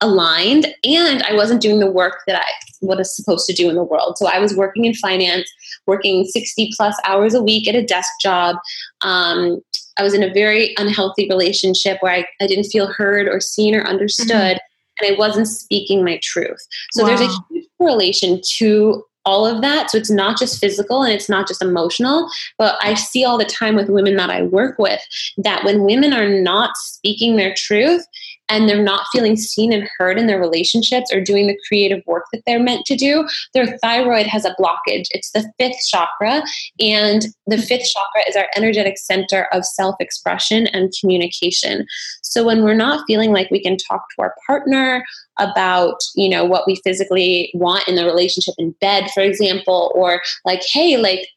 aligned 0.04 0.68
and 0.84 1.24
i 1.24 1.34
wasn't 1.34 1.62
doing 1.62 1.80
the 1.80 1.90
work 1.90 2.22
that 2.28 2.36
i 2.36 2.46
was 2.82 3.16
supposed 3.16 3.46
to 3.48 3.54
do 3.54 3.70
in 3.70 3.76
the 3.76 3.84
world 3.84 4.18
so 4.18 4.28
i 4.28 4.40
was 4.40 4.56
working 4.56 4.86
in 4.86 4.94
finance 4.94 5.50
working 5.88 6.26
60 6.26 6.72
plus 6.76 6.96
hours 7.06 7.34
a 7.34 7.42
week 7.42 7.68
at 7.68 7.76
a 7.76 7.84
desk 7.84 8.12
job 8.22 8.58
um, 9.02 9.62
i 9.98 10.04
was 10.04 10.14
in 10.14 10.24
a 10.24 10.34
very 10.34 10.76
unhealthy 10.78 11.28
relationship 11.30 11.98
where 12.02 12.14
i, 12.14 12.26
I 12.42 12.48
didn't 12.48 12.66
feel 12.66 12.88
heard 12.88 13.28
or 13.28 13.40
seen 13.40 13.74
or 13.74 13.84
understood 13.84 14.28
mm-hmm. 14.58 15.06
and 15.06 15.16
i 15.16 15.18
wasn't 15.18 15.48
speaking 15.48 16.04
my 16.04 16.20
truth 16.22 16.60
so 16.92 17.04
wow. 17.04 17.10
there's 17.10 17.22
a 17.22 17.34
huge 17.50 17.66
correlation 17.80 18.42
to 18.58 19.04
all 19.26 19.46
of 19.46 19.62
that. 19.62 19.90
So 19.90 19.98
it's 19.98 20.12
not 20.12 20.38
just 20.38 20.60
physical 20.60 21.04
and 21.04 21.14
it's 21.14 21.30
not 21.30 21.48
just 21.48 21.62
emotional, 21.62 22.30
but 22.58 22.78
I 22.82 22.94
see 22.94 23.24
all 23.24 23.38
the 23.38 23.46
time 23.46 23.76
with 23.76 23.90
women 23.90 24.16
that 24.18 24.30
I 24.30 24.44
work 24.44 24.78
with 24.78 25.02
that 25.38 25.64
when 25.64 25.84
women 25.84 26.14
are 26.14 26.28
not 26.28 26.76
speaking 26.76 27.36
their 27.36 27.54
truth, 27.56 28.06
and 28.50 28.68
they're 28.68 28.84
not 28.84 29.06
feeling 29.12 29.36
seen 29.36 29.72
and 29.72 29.90
heard 29.98 30.18
in 30.18 30.28
their 30.28 30.40
relationships 30.40 31.12
or 31.14 31.22
doing 31.22 31.48
the 31.48 31.58
creative 31.68 32.02
work 32.06 32.26
that 32.32 32.42
they're 32.46 32.62
meant 32.62 32.86
to 32.86 32.96
do, 32.96 33.28
their 33.54 33.78
thyroid 33.80 34.26
has 34.26 34.46
a 34.46 34.56
blockage. 34.60 35.08
It's 35.12 35.32
the 35.32 35.52
fifth 35.58 35.80
chakra, 35.88 36.44
and 36.80 37.26
the 37.48 37.58
fifth 37.58 37.90
chakra 37.92 38.30
is 38.30 38.36
our 38.36 38.48
energetic 38.56 38.98
center 38.98 39.48
of 39.52 39.66
self 39.66 39.96
expression 40.00 40.68
and 40.68 40.94
communication. 41.00 41.86
So 42.22 42.46
when 42.46 42.64
we're 42.64 42.74
not 42.76 43.06
feeling 43.08 43.32
like 43.32 43.50
we 43.52 43.62
can 43.62 43.78
talk 43.78 44.04
to 44.16 44.22
our 44.24 44.36
partner 44.46 45.04
about, 45.40 45.98
you 46.16 46.30
know, 46.30 46.46
what 46.46 46.68
we 46.68 46.80
physically 46.84 47.52
want 47.54 47.88
in 47.88 47.96
the 47.96 48.06
relationship 48.06 48.56
in 48.58 48.72
bed, 48.82 49.10
for 49.14 49.22
example, 49.22 49.92
or 49.96 50.22
like, 50.46 50.62
hey, 50.72 50.98
like, 50.98 51.28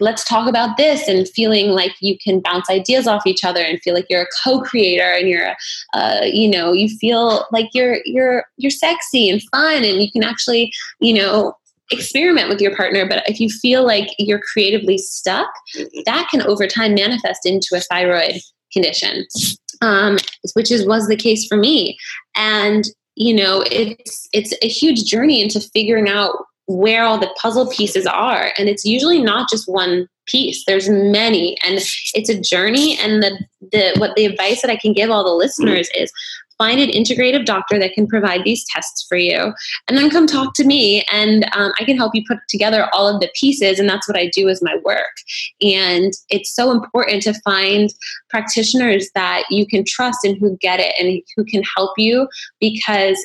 let's 0.00 0.24
talk 0.24 0.48
about 0.48 0.76
this 0.76 1.08
and 1.08 1.28
feeling 1.28 1.68
like 1.70 1.92
you 2.00 2.16
can 2.18 2.40
bounce 2.40 2.68
ideas 2.70 3.06
off 3.06 3.26
each 3.26 3.44
other 3.44 3.60
and 3.60 3.80
feel 3.82 3.94
like 3.94 4.06
you're 4.08 4.22
a 4.22 4.26
co-creator 4.44 5.02
and 5.02 5.28
you're 5.28 5.54
uh, 5.94 6.20
you 6.24 6.48
know 6.48 6.72
you 6.72 6.88
feel 6.88 7.46
like 7.52 7.68
you're 7.72 7.98
you're 8.04 8.44
you're 8.56 8.70
sexy 8.70 9.28
and 9.28 9.42
fun 9.50 9.84
and 9.84 10.02
you 10.02 10.10
can 10.10 10.22
actually 10.22 10.72
you 11.00 11.14
know 11.14 11.54
experiment 11.90 12.48
with 12.48 12.60
your 12.60 12.74
partner. 12.74 13.06
But 13.06 13.28
if 13.28 13.38
you 13.38 13.50
feel 13.50 13.84
like 13.84 14.08
you're 14.18 14.40
creatively 14.52 14.96
stuck 14.96 15.48
that 16.06 16.28
can 16.30 16.42
over 16.42 16.66
time 16.66 16.94
manifest 16.94 17.44
into 17.44 17.74
a 17.74 17.80
thyroid 17.80 18.40
condition 18.72 19.26
um, 19.82 20.16
which 20.54 20.70
is 20.70 20.86
was 20.86 21.08
the 21.08 21.16
case 21.16 21.46
for 21.46 21.56
me. 21.56 21.98
And 22.34 22.84
you 23.14 23.34
know 23.34 23.62
it's 23.70 24.26
it's 24.32 24.54
a 24.62 24.68
huge 24.68 25.04
journey 25.04 25.42
into 25.42 25.60
figuring 25.60 26.08
out 26.08 26.34
where 26.66 27.02
all 27.02 27.18
the 27.18 27.34
puzzle 27.40 27.68
pieces 27.70 28.06
are. 28.06 28.52
And 28.58 28.68
it's 28.68 28.84
usually 28.84 29.22
not 29.22 29.50
just 29.50 29.68
one 29.68 30.08
piece. 30.26 30.64
There's 30.66 30.88
many. 30.88 31.56
And 31.66 31.80
it's 32.14 32.28
a 32.28 32.40
journey. 32.40 32.98
And 32.98 33.22
the 33.22 33.44
the 33.72 33.94
what 33.98 34.14
the 34.16 34.26
advice 34.26 34.62
that 34.62 34.70
i 34.70 34.76
can 34.76 34.92
give 34.92 35.10
all 35.10 35.24
the 35.24 35.30
listeners 35.30 35.88
is 35.94 36.12
find 36.58 36.78
an 36.78 36.90
integrative 36.90 37.44
doctor 37.44 37.78
that 37.78 37.94
can 37.94 38.06
provide 38.06 38.44
these 38.44 38.64
tests 38.72 39.04
for 39.08 39.16
you. 39.16 39.52
And 39.88 39.98
then 39.98 40.10
come 40.10 40.26
talk 40.26 40.54
to 40.54 40.64
me. 40.64 41.04
And 41.10 41.44
um, 41.56 41.72
i 41.80 41.84
can 41.84 41.96
help 41.96 42.14
you 42.14 42.22
put 42.28 42.38
together 42.48 42.88
all 42.92 43.12
of 43.12 43.20
the 43.20 43.30
pieces. 43.34 43.80
And 43.80 43.88
that's 43.88 44.08
what 44.08 44.16
i 44.16 44.28
do 44.28 44.48
as 44.48 44.62
my 44.62 44.76
work. 44.84 45.16
And 45.60 46.12
it's 46.28 46.54
so 46.54 46.70
important 46.70 47.22
to 47.22 47.34
find 47.40 47.90
practitioners 48.30 49.10
that 49.14 49.44
you 49.50 49.66
can 49.66 49.84
trust 49.84 50.18
and 50.24 50.36
who 50.38 50.56
get 50.58 50.78
it 50.78 50.94
and 50.98 51.20
who 51.36 51.44
can 51.44 51.62
help 51.76 51.92
you 51.96 52.28
because 52.60 53.18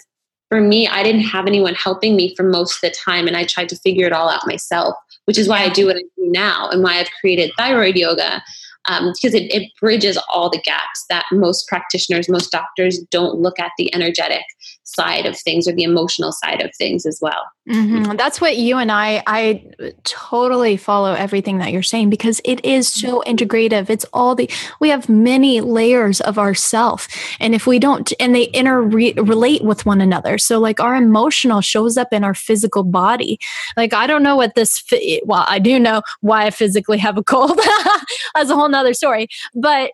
for 0.49 0.62
me, 0.62 0.88
I 0.88 1.03
didn't 1.03 1.21
have 1.21 1.45
anyone 1.45 1.75
helping 1.75 2.15
me 2.15 2.36
for 2.36 2.43
most 2.43 2.75
of 2.75 2.89
the 2.89 2.95
time, 2.95 3.27
and 3.27 3.36
I 3.36 3.43
tried 3.43 3.69
to 3.69 3.75
figure 3.77 4.07
it 4.07 4.13
all 4.13 4.29
out 4.29 4.47
myself, 4.47 4.95
which 5.25 5.38
is 5.38 5.47
why 5.47 5.60
I 5.60 5.69
do 5.69 5.88
what 5.88 5.97
I 5.97 6.01
do 6.01 6.31
now 6.31 6.69
and 6.69 6.81
why 6.83 6.99
I've 6.99 7.12
created 7.21 7.51
thyroid 7.57 7.95
yoga 7.95 8.41
um, 8.88 9.12
because 9.13 9.33
it, 9.33 9.53
it 9.53 9.71
bridges 9.79 10.17
all 10.33 10.49
the 10.49 10.62
gaps 10.62 11.05
that 11.10 11.25
most 11.31 11.67
practitioners, 11.67 12.29
most 12.29 12.51
doctors 12.51 12.99
don't 13.12 13.39
look 13.39 13.60
at 13.60 13.71
the 13.77 13.93
energetic 13.93 14.43
side 14.88 15.26
of 15.26 15.38
things 15.38 15.67
or 15.67 15.73
the 15.73 15.84
emotional 15.84 16.32
side 16.32 16.62
of 16.62 16.73
things 16.76 17.06
as 17.06 17.19
well. 17.21 17.43
Mm-hmm. 17.69 18.15
That's 18.15 18.39
what 18.39 18.56
you 18.56 18.78
and 18.78 18.91
I, 18.91 19.21
I 19.28 19.65
totally 20.06 20.78
follow 20.78 21.13
everything 21.13 21.58
that 21.58 21.73
you're 21.73 21.84
saying 21.84 22.10
because 22.10 22.39
it 22.45 22.63
is 22.63 22.88
so 22.88 23.21
integrative. 23.28 23.89
It's 23.89 24.06
all 24.13 24.34
the, 24.34 24.50
we 24.80 24.88
have 24.89 25.10
many 25.10 25.60
layers 25.60 26.21
of 26.21 26.39
ourself. 26.39 27.08
And 27.41 27.54
if 27.54 27.67
we 27.67 27.80
don't, 27.80 28.12
and 28.19 28.34
they 28.34 28.47
interrelate 28.47 29.62
with 29.62 29.86
one 29.86 30.00
another. 30.00 30.38
So 30.38 30.60
like 30.60 30.80
our 30.80 30.95
emotional 30.95 31.60
shows 31.60 31.97
up 31.97 32.13
in 32.13 32.23
our 32.23 32.34
physical 32.34 32.84
body. 32.84 33.39
Like, 33.76 33.93
I 33.93 34.08
don't 34.08 34.23
know 34.23 34.38
what 34.38 34.56
this, 34.56 34.82
well, 35.26 35.45
I 35.47 35.60
do 35.60 35.80
know 35.80 36.02
why 36.21 36.45
I 36.45 36.50
physically 36.50 36.97
have 37.00 37.17
a 37.17 37.23
cold 37.23 37.60
as 38.36 38.50
a 38.50 38.56
whole 38.56 38.69
nother 38.69 38.93
story, 38.93 39.28
but 39.54 39.91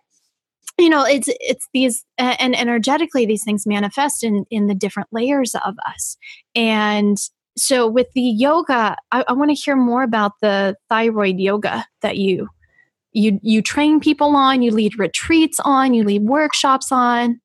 you 0.78 0.88
know 0.88 1.04
it's 1.04 1.28
it's 1.40 1.68
these 1.72 2.04
and 2.18 2.56
energetically 2.56 3.26
these 3.26 3.44
things 3.44 3.66
manifest 3.66 4.24
in 4.24 4.44
in 4.50 4.66
the 4.66 4.74
different 4.74 5.08
layers 5.12 5.54
of 5.64 5.74
us 5.86 6.16
and 6.54 7.18
so 7.56 7.86
with 7.86 8.08
the 8.14 8.22
yoga 8.22 8.96
i, 9.12 9.24
I 9.28 9.32
want 9.32 9.50
to 9.50 9.54
hear 9.54 9.76
more 9.76 10.02
about 10.02 10.32
the 10.40 10.76
thyroid 10.88 11.38
yoga 11.38 11.86
that 12.02 12.16
you 12.16 12.48
you 13.12 13.38
you 13.42 13.62
train 13.62 14.00
people 14.00 14.34
on 14.36 14.62
you 14.62 14.70
lead 14.70 14.98
retreats 14.98 15.60
on 15.64 15.94
you 15.94 16.04
lead 16.04 16.22
workshops 16.22 16.90
on 16.90 17.40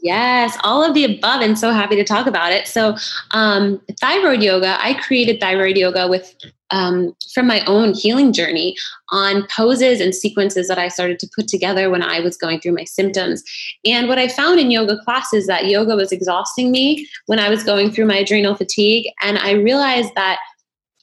Yes, 0.00 0.56
all 0.64 0.82
of 0.84 0.94
the 0.94 1.04
above, 1.04 1.42
and 1.42 1.56
so 1.56 1.70
happy 1.70 1.94
to 1.94 2.02
talk 2.02 2.26
about 2.26 2.52
it. 2.52 2.66
So, 2.66 2.96
um, 3.30 3.80
thyroid 4.00 4.42
yoga, 4.42 4.76
I 4.84 4.94
created 4.94 5.40
thyroid 5.40 5.76
yoga 5.76 6.08
with 6.08 6.34
um, 6.72 7.14
from 7.32 7.46
my 7.46 7.64
own 7.66 7.94
healing 7.94 8.32
journey 8.32 8.74
on 9.10 9.46
poses 9.54 10.00
and 10.00 10.14
sequences 10.14 10.66
that 10.68 10.78
I 10.78 10.88
started 10.88 11.20
to 11.20 11.30
put 11.34 11.46
together 11.46 11.90
when 11.90 12.02
I 12.02 12.20
was 12.20 12.36
going 12.36 12.60
through 12.60 12.74
my 12.74 12.84
symptoms. 12.84 13.42
And 13.84 14.08
what 14.08 14.18
I 14.18 14.26
found 14.26 14.58
in 14.58 14.70
yoga 14.70 14.98
classes 15.04 15.46
that 15.46 15.66
yoga 15.66 15.94
was 15.94 16.10
exhausting 16.10 16.72
me 16.72 17.06
when 17.26 17.38
I 17.38 17.48
was 17.48 17.62
going 17.62 17.90
through 17.90 18.06
my 18.06 18.16
adrenal 18.16 18.56
fatigue, 18.56 19.06
and 19.22 19.38
I 19.38 19.52
realized 19.52 20.14
that 20.16 20.38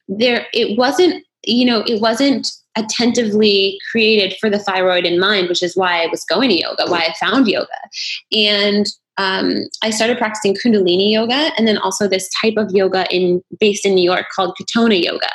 there 0.08 0.48
it 0.54 0.78
wasn't 0.78 1.24
you 1.46 1.66
know 1.66 1.84
it 1.88 2.02
wasn't 2.02 2.48
attentively 2.76 3.78
created 3.92 4.38
for 4.40 4.50
the 4.50 4.60
thyroid 4.60 5.06
in 5.06 5.20
mind, 5.20 5.50
which 5.50 5.64
is 5.64 5.76
why 5.76 6.04
I 6.04 6.08
was 6.08 6.24
going 6.26 6.50
to 6.50 6.60
yoga, 6.60 6.86
why 6.88 7.00
I 7.00 7.14
found 7.20 7.48
yoga. 7.48 7.68
And 8.32 8.86
um, 9.20 9.68
I 9.84 9.90
started 9.90 10.18
practicing 10.18 10.56
Kundalini 10.56 11.12
yoga 11.12 11.52
and 11.58 11.68
then 11.68 11.78
also 11.78 12.08
this 12.08 12.30
type 12.42 12.54
of 12.56 12.72
yoga 12.72 13.06
in 13.14 13.44
based 13.60 13.86
in 13.86 13.94
New 13.94 14.10
York 14.10 14.28
called 14.34 14.56
Katonah 14.58 15.04
yoga, 15.04 15.30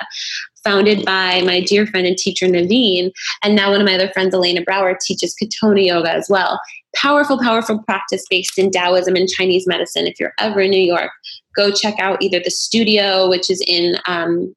founded 0.65 1.05
by 1.05 1.43
my 1.43 1.61
dear 1.61 1.87
friend 1.87 2.07
and 2.07 2.17
teacher 2.17 2.49
Nevine. 2.49 3.13
And 3.43 3.55
now 3.55 3.71
one 3.71 3.83
of 3.83 3.87
my 3.87 3.95
other 3.95 4.09
friends, 4.09 4.35
Elena 4.35 4.63
Brower, 4.63 4.97
teaches 4.99 5.37
Katonah 5.41 5.85
yoga 5.85 6.11
as 6.11 6.29
well. 6.31 6.59
Powerful, 6.97 7.39
powerful 7.39 7.83
practice 7.83 8.25
based 8.31 8.59
in 8.59 8.71
Taoism 8.71 9.17
and 9.17 9.29
Chinese 9.29 9.67
medicine. 9.67 10.07
If 10.07 10.19
you're 10.19 10.33
ever 10.39 10.63
in 10.63 10.71
New 10.71 10.81
York, 10.81 11.11
go 11.55 11.71
check 11.71 11.99
out 11.99 12.23
either 12.23 12.41
the 12.41 12.51
studio, 12.51 13.29
which 13.29 13.51
is 13.51 13.63
in 13.67 13.97
um, 14.07 14.55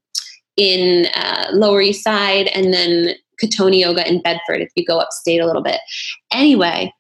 in 0.56 1.08
uh, 1.16 1.50
Lower 1.52 1.82
East 1.82 2.02
Side, 2.02 2.48
and 2.56 2.74
then 2.74 3.10
Katonah 3.44 3.80
Yoga 3.80 4.08
in 4.08 4.22
Bedford 4.22 4.62
if 4.62 4.72
you 4.76 4.86
go 4.86 5.00
upstate 5.00 5.42
a 5.42 5.46
little 5.46 5.62
bit. 5.62 5.82
Anyway, 6.32 6.94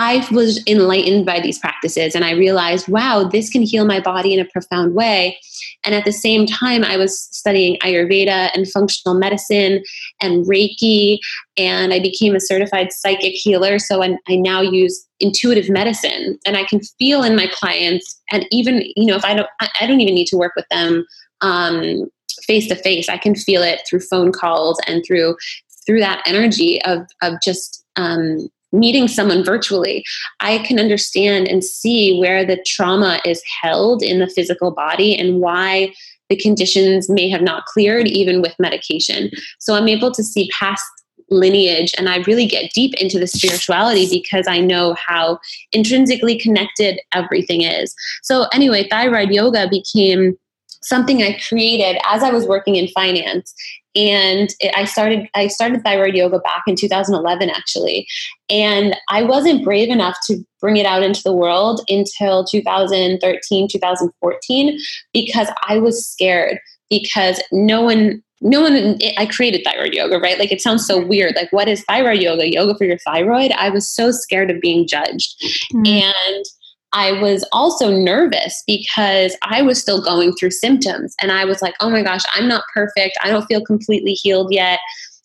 I 0.00 0.24
was 0.30 0.62
enlightened 0.68 1.26
by 1.26 1.40
these 1.40 1.58
practices 1.58 2.14
and 2.14 2.24
I 2.24 2.30
realized, 2.30 2.86
wow, 2.86 3.24
this 3.24 3.50
can 3.50 3.62
heal 3.62 3.84
my 3.84 3.98
body 3.98 4.32
in 4.32 4.38
a 4.38 4.44
profound 4.44 4.94
way. 4.94 5.36
And 5.84 5.92
at 5.92 6.04
the 6.04 6.12
same 6.12 6.46
time, 6.46 6.84
I 6.84 6.96
was 6.96 7.20
studying 7.20 7.78
Ayurveda 7.80 8.50
and 8.54 8.70
functional 8.70 9.18
medicine 9.18 9.82
and 10.22 10.46
Reiki, 10.46 11.18
and 11.56 11.92
I 11.92 11.98
became 11.98 12.36
a 12.36 12.40
certified 12.40 12.92
psychic 12.92 13.32
healer. 13.34 13.80
So 13.80 14.00
I, 14.00 14.16
I 14.28 14.36
now 14.36 14.60
use 14.60 15.04
intuitive 15.18 15.68
medicine 15.68 16.38
and 16.46 16.56
I 16.56 16.62
can 16.62 16.80
feel 17.00 17.24
in 17.24 17.34
my 17.34 17.48
clients, 17.52 18.20
and 18.30 18.46
even, 18.52 18.84
you 18.94 19.06
know, 19.06 19.16
if 19.16 19.24
I 19.24 19.34
don't, 19.34 19.48
I 19.80 19.84
don't 19.88 20.00
even 20.00 20.14
need 20.14 20.28
to 20.28 20.36
work 20.36 20.52
with 20.54 20.66
them 20.70 21.04
um, 21.40 22.08
face 22.44 22.68
to 22.68 22.76
face. 22.76 23.08
I 23.08 23.18
can 23.18 23.34
feel 23.34 23.64
it 23.64 23.80
through 23.88 24.00
phone 24.00 24.30
calls 24.30 24.78
and 24.86 25.02
through 25.04 25.36
through 25.84 26.00
that 26.00 26.22
energy 26.24 26.80
of 26.84 27.00
of 27.20 27.34
just 27.42 27.84
um, 27.96 28.48
meeting 28.72 29.08
someone 29.08 29.44
virtually. 29.44 30.04
I 30.40 30.58
can 30.58 30.78
understand 30.78 31.48
and 31.48 31.64
see 31.64 32.18
where 32.18 32.44
the 32.44 32.62
trauma 32.66 33.20
is 33.24 33.42
held 33.62 34.02
in 34.02 34.18
the 34.18 34.28
physical 34.28 34.70
body 34.70 35.16
and 35.16 35.40
why 35.40 35.94
the 36.28 36.36
conditions 36.36 37.08
may 37.08 37.28
have 37.30 37.42
not 37.42 37.64
cleared 37.66 38.06
even 38.06 38.42
with 38.42 38.54
medication. 38.58 39.30
So 39.58 39.74
I'm 39.74 39.88
able 39.88 40.12
to 40.12 40.22
see 40.22 40.50
past 40.58 40.84
lineage 41.30 41.94
and 41.98 42.08
I 42.08 42.18
really 42.18 42.46
get 42.46 42.72
deep 42.72 42.94
into 43.00 43.18
the 43.18 43.26
spirituality 43.26 44.08
because 44.10 44.46
I 44.46 44.60
know 44.60 44.94
how 44.94 45.38
intrinsically 45.72 46.38
connected 46.38 47.00
everything 47.14 47.62
is. 47.62 47.94
So 48.22 48.46
anyway, 48.52 48.88
thyroid 48.88 49.30
yoga 49.30 49.68
became 49.68 50.36
something 50.82 51.22
I 51.22 51.38
created 51.48 52.00
as 52.08 52.22
I 52.22 52.30
was 52.30 52.46
working 52.46 52.76
in 52.76 52.88
finance. 52.88 53.54
And 53.94 54.54
it, 54.60 54.72
I 54.76 54.84
started 54.84 55.28
I 55.34 55.48
started 55.48 55.82
thyroid 55.82 56.14
yoga 56.14 56.38
back 56.40 56.62
in 56.66 56.76
2011 56.76 57.50
actually. 57.50 58.06
And 58.48 58.96
I 59.08 59.22
wasn't 59.22 59.64
brave 59.64 59.88
enough 59.88 60.16
to 60.28 60.44
bring 60.60 60.76
it 60.76 60.86
out 60.86 61.02
into 61.02 61.22
the 61.22 61.32
world 61.32 61.80
until 61.88 62.44
2013, 62.44 63.68
2014 63.70 64.78
because 65.12 65.48
I 65.68 65.78
was 65.78 66.06
scared 66.06 66.58
because 66.90 67.42
no 67.52 67.82
one 67.82 68.22
no 68.40 68.60
one 68.60 68.98
i 69.16 69.26
created 69.26 69.62
thyroid 69.64 69.92
yoga 69.92 70.18
right 70.18 70.38
like 70.38 70.52
it 70.52 70.60
sounds 70.60 70.86
so 70.86 71.04
weird 71.04 71.34
like 71.34 71.52
what 71.52 71.66
is 71.66 71.82
thyroid 71.84 72.22
yoga 72.22 72.50
yoga 72.50 72.72
for 72.76 72.84
your 72.84 72.98
thyroid 72.98 73.50
i 73.52 73.68
was 73.68 73.88
so 73.88 74.10
scared 74.12 74.50
of 74.50 74.60
being 74.60 74.86
judged 74.86 75.34
mm-hmm. 75.74 75.86
and 75.86 76.44
I 76.92 77.12
was 77.12 77.46
also 77.52 77.90
nervous 77.90 78.62
because 78.66 79.36
I 79.42 79.62
was 79.62 79.80
still 79.80 80.02
going 80.02 80.32
through 80.34 80.52
symptoms. 80.52 81.14
And 81.20 81.30
I 81.30 81.44
was 81.44 81.60
like, 81.60 81.74
oh 81.80 81.90
my 81.90 82.02
gosh, 82.02 82.22
I'm 82.34 82.48
not 82.48 82.64
perfect. 82.72 83.18
I 83.22 83.28
don't 83.28 83.46
feel 83.46 83.64
completely 83.64 84.12
healed 84.12 84.52
yet. 84.52 84.78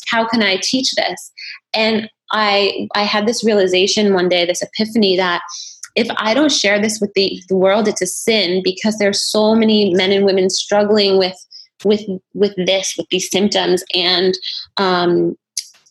How 0.08 0.28
can 0.28 0.44
I 0.44 0.58
teach 0.62 0.92
this? 0.96 1.32
And 1.74 2.10
I, 2.32 2.88
I 2.96 3.04
had 3.04 3.28
this 3.28 3.44
realization 3.44 4.14
one 4.14 4.28
day, 4.28 4.46
this 4.46 4.62
epiphany 4.62 5.16
that 5.18 5.42
if 5.96 6.08
I 6.18 6.34
don't 6.34 6.52
share 6.52 6.82
this 6.82 7.00
with 7.00 7.14
the, 7.14 7.42
the 7.50 7.56
world, 7.56 7.88
it's 7.88 8.02
a 8.02 8.08
sin 8.08 8.62
because 8.64 8.98
there's 8.98 9.22
so 9.22 9.56
many 9.56 9.94
men 9.94 10.12
and 10.12 10.26
women 10.26 10.50
struggling 10.50 11.18
with 11.18 11.36
with 11.86 12.02
with 12.34 12.54
this, 12.56 12.96
with 12.98 13.08
these 13.10 13.30
symptoms, 13.30 13.84
and 13.94 14.38
um, 14.78 15.36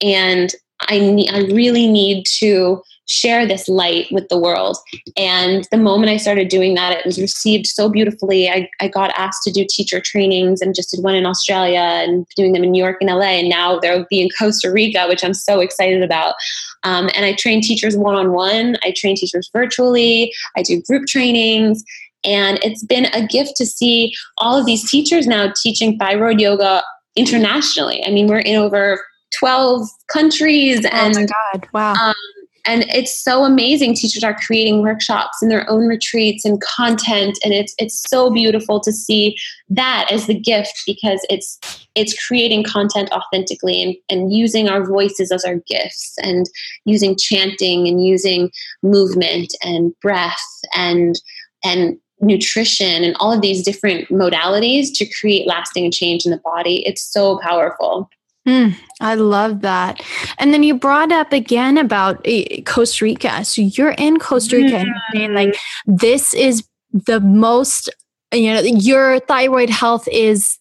and 0.01 0.53
I 0.89 0.99
ne- 0.99 1.29
I 1.29 1.41
really 1.53 1.87
need 1.87 2.25
to 2.39 2.83
share 3.07 3.47
this 3.47 3.69
light 3.69 4.07
with 4.11 4.29
the 4.29 4.39
world. 4.39 4.77
And 5.17 5.67
the 5.71 5.77
moment 5.77 6.11
I 6.11 6.17
started 6.17 6.49
doing 6.49 6.75
that, 6.75 6.97
it 6.97 7.05
was 7.05 7.21
received 7.21 7.67
so 7.67 7.89
beautifully. 7.89 8.49
I, 8.49 8.69
I 8.81 8.89
got 8.89 9.13
asked 9.17 9.43
to 9.45 9.51
do 9.51 9.67
teacher 9.69 10.01
trainings 10.01 10.61
and 10.61 10.75
just 10.75 10.91
did 10.91 11.03
one 11.03 11.15
in 11.15 11.27
Australia 11.27 11.81
and 11.81 12.27
doing 12.37 12.53
them 12.53 12.65
in 12.65 12.71
New 12.71 12.83
York 12.83 12.99
and 13.01 13.11
LA. 13.11 13.39
And 13.39 13.49
now 13.49 13.79
they'll 13.79 14.07
be 14.09 14.21
in 14.21 14.29
Costa 14.39 14.71
Rica, 14.71 15.07
which 15.09 15.25
I'm 15.25 15.35
so 15.35 15.61
excited 15.61 16.03
about. 16.03 16.35
Um, 16.85 17.11
and 17.15 17.25
I 17.25 17.35
train 17.35 17.61
teachers 17.61 17.97
one 17.97 18.15
on 18.15 18.33
one, 18.33 18.77
I 18.83 18.93
train 18.97 19.17
teachers 19.17 19.51
virtually, 19.53 20.33
I 20.57 20.63
do 20.63 20.83
group 20.83 21.07
trainings. 21.07 21.85
And 22.25 22.61
it's 22.63 22.85
been 22.85 23.07
a 23.07 23.27
gift 23.27 23.57
to 23.57 23.67
see 23.67 24.15
all 24.39 24.57
of 24.57 24.65
these 24.65 24.89
teachers 24.89 25.27
now 25.27 25.53
teaching 25.61 25.99
thyroid 25.99 26.41
yoga 26.41 26.83
internationally. 27.17 28.05
I 28.07 28.11
mean, 28.11 28.29
we're 28.29 28.39
in 28.39 28.57
over 28.57 29.03
12 29.39 29.89
countries. 30.09 30.85
And, 30.85 31.17
oh 31.17 31.21
my 31.21 31.27
God, 31.27 31.69
wow. 31.73 31.95
Um, 31.95 32.15
and 32.65 32.85
it's 32.89 33.15
so 33.15 33.45
amazing. 33.45 33.95
Teachers 33.95 34.23
are 34.23 34.35
creating 34.35 34.83
workshops 34.83 35.43
and 35.43 35.51
their 35.51 35.69
own 35.69 35.87
retreats 35.87 36.45
and 36.45 36.61
content 36.61 37.39
and 37.45 37.53
it's 37.53 37.75
it's 37.79 38.03
so 38.09 38.31
beautiful 38.31 38.81
to 38.81 38.93
see 38.93 39.37
that 39.69 40.07
as 40.11 40.27
the 40.27 40.39
gift 40.39 40.83
because 40.87 41.25
it's 41.29 41.59
it's 41.95 42.27
creating 42.27 42.65
content 42.65 43.11
authentically 43.11 43.83
and, 43.83 43.97
and 44.09 44.33
using 44.33 44.69
our 44.69 44.87
voices 44.87 45.33
as 45.33 45.45
our 45.45 45.57
gifts 45.67 46.15
and 46.23 46.49
using 46.85 47.17
chanting 47.17 47.89
and 47.89 48.05
using 48.05 48.51
movement 48.83 49.55
and 49.63 49.93
breath 50.01 50.43
and 50.75 51.21
and 51.65 51.99
nutrition 52.21 53.03
and 53.03 53.17
all 53.19 53.33
of 53.33 53.41
these 53.41 53.65
different 53.65 54.09
modalities 54.09 54.89
to 54.95 55.05
create 55.21 55.47
lasting 55.47 55.91
change 55.91 56.25
in 56.25 56.31
the 56.31 56.39
body. 56.39 56.87
It's 56.87 57.03
so 57.03 57.41
powerful 57.41 58.09
Mm, 58.47 58.75
I 59.01 59.15
love 59.15 59.61
that. 59.61 60.01
And 60.39 60.53
then 60.53 60.63
you 60.63 60.75
brought 60.75 61.13
up 61.13 61.33
again 61.33 61.79
about 61.79 62.27
uh, 62.27 62.43
Costa 62.67 63.05
Rica. 63.05 63.45
So 63.45 63.63
you're 63.63 63.95
in 63.99 64.19
Costa 64.19 64.57
Rica 64.57 64.85
yeah. 65.15 65.21
and 65.21 65.35
like 65.35 65.57
this 65.87 66.35
is 66.35 66.67
the 66.93 67.21
most 67.21 67.89
you 68.35 68.53
know 68.53 68.61
your 68.61 69.21
thyroid 69.21 69.71
health 69.71 70.09
is 70.11 70.59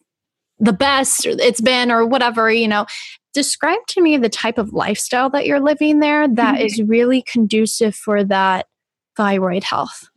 the 0.59 0.73
best 0.73 1.25
it's 1.25 1.59
been 1.59 1.91
or 1.91 2.05
whatever, 2.05 2.51
you 2.51 2.67
know. 2.67 2.85
Describe 3.33 3.79
to 3.87 4.01
me 4.01 4.17
the 4.17 4.29
type 4.29 4.57
of 4.57 4.73
lifestyle 4.73 5.29
that 5.29 5.47
you're 5.47 5.61
living 5.61 5.99
there 5.99 6.27
that 6.27 6.55
mm-hmm. 6.55 6.65
is 6.65 6.81
really 6.83 7.21
conducive 7.23 7.95
for 7.95 8.23
that 8.25 8.67
thyroid 9.15 9.63
health. 9.63 10.09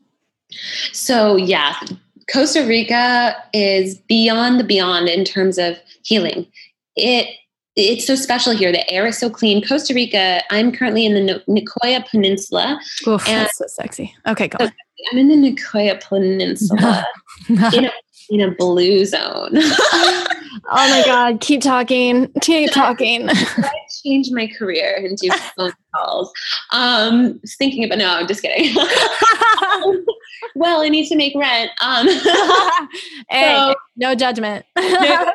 So, 0.93 1.37
yeah, 1.37 1.77
Costa 2.33 2.67
Rica 2.67 3.37
is 3.53 3.97
beyond 3.97 4.59
the 4.59 4.65
beyond 4.65 5.09
in 5.09 5.25
terms 5.25 5.59
of 5.59 5.79
healing. 6.03 6.47
It 6.97 7.29
it's 7.77 8.07
so 8.07 8.15
special 8.15 8.55
here. 8.55 8.71
The 8.71 8.89
air 8.91 9.07
is 9.07 9.19
so 9.19 9.29
clean. 9.29 9.67
Costa 9.67 9.95
Rica, 9.95 10.43
I'm 10.51 10.71
currently 10.71 11.07
in 11.07 11.15
the 11.15 11.43
Nicoya 11.49 12.09
Peninsula. 12.09 12.81
Oof, 13.07 13.27
and 13.27 13.43
that's 13.43 13.59
so 13.59 13.65
sexy. 13.67 14.15
Okay, 14.27 14.49
go 14.49 14.59
so 14.65 14.71
I'm 15.13 15.19
in 15.19 15.29
the 15.29 15.35
Nicoya 15.35 16.01
Peninsula 16.01 17.07
in, 17.49 17.85
a, 17.87 17.93
in 18.31 18.41
a 18.41 18.51
blue 18.53 19.05
zone. 19.05 19.51
oh 19.55 20.27
my 20.71 21.03
God. 21.05 21.41
Keep 21.41 21.63
talking. 21.63 22.31
Keep 22.41 22.71
talking. 22.73 23.29
I 23.29 23.71
change 24.05 24.31
my 24.31 24.47
career 24.47 24.97
and 24.97 25.17
do 25.19 25.31
phone 25.57 25.73
calls. 25.95 26.33
Um, 26.73 27.41
thinking 27.59 27.85
about, 27.85 27.99
no, 27.99 28.09
I'm 28.09 28.29
just 28.29 28.43
kidding. 28.43 28.75
well, 30.55 30.83
I 30.83 30.89
need 30.89 31.09
to 31.09 31.17
make 31.17 31.35
rent. 31.37 31.71
Um, 31.83 32.07
hey, 33.29 33.55
so, 33.57 33.75
no 33.97 34.15
judgment. 34.15 34.65
no, 34.77 35.33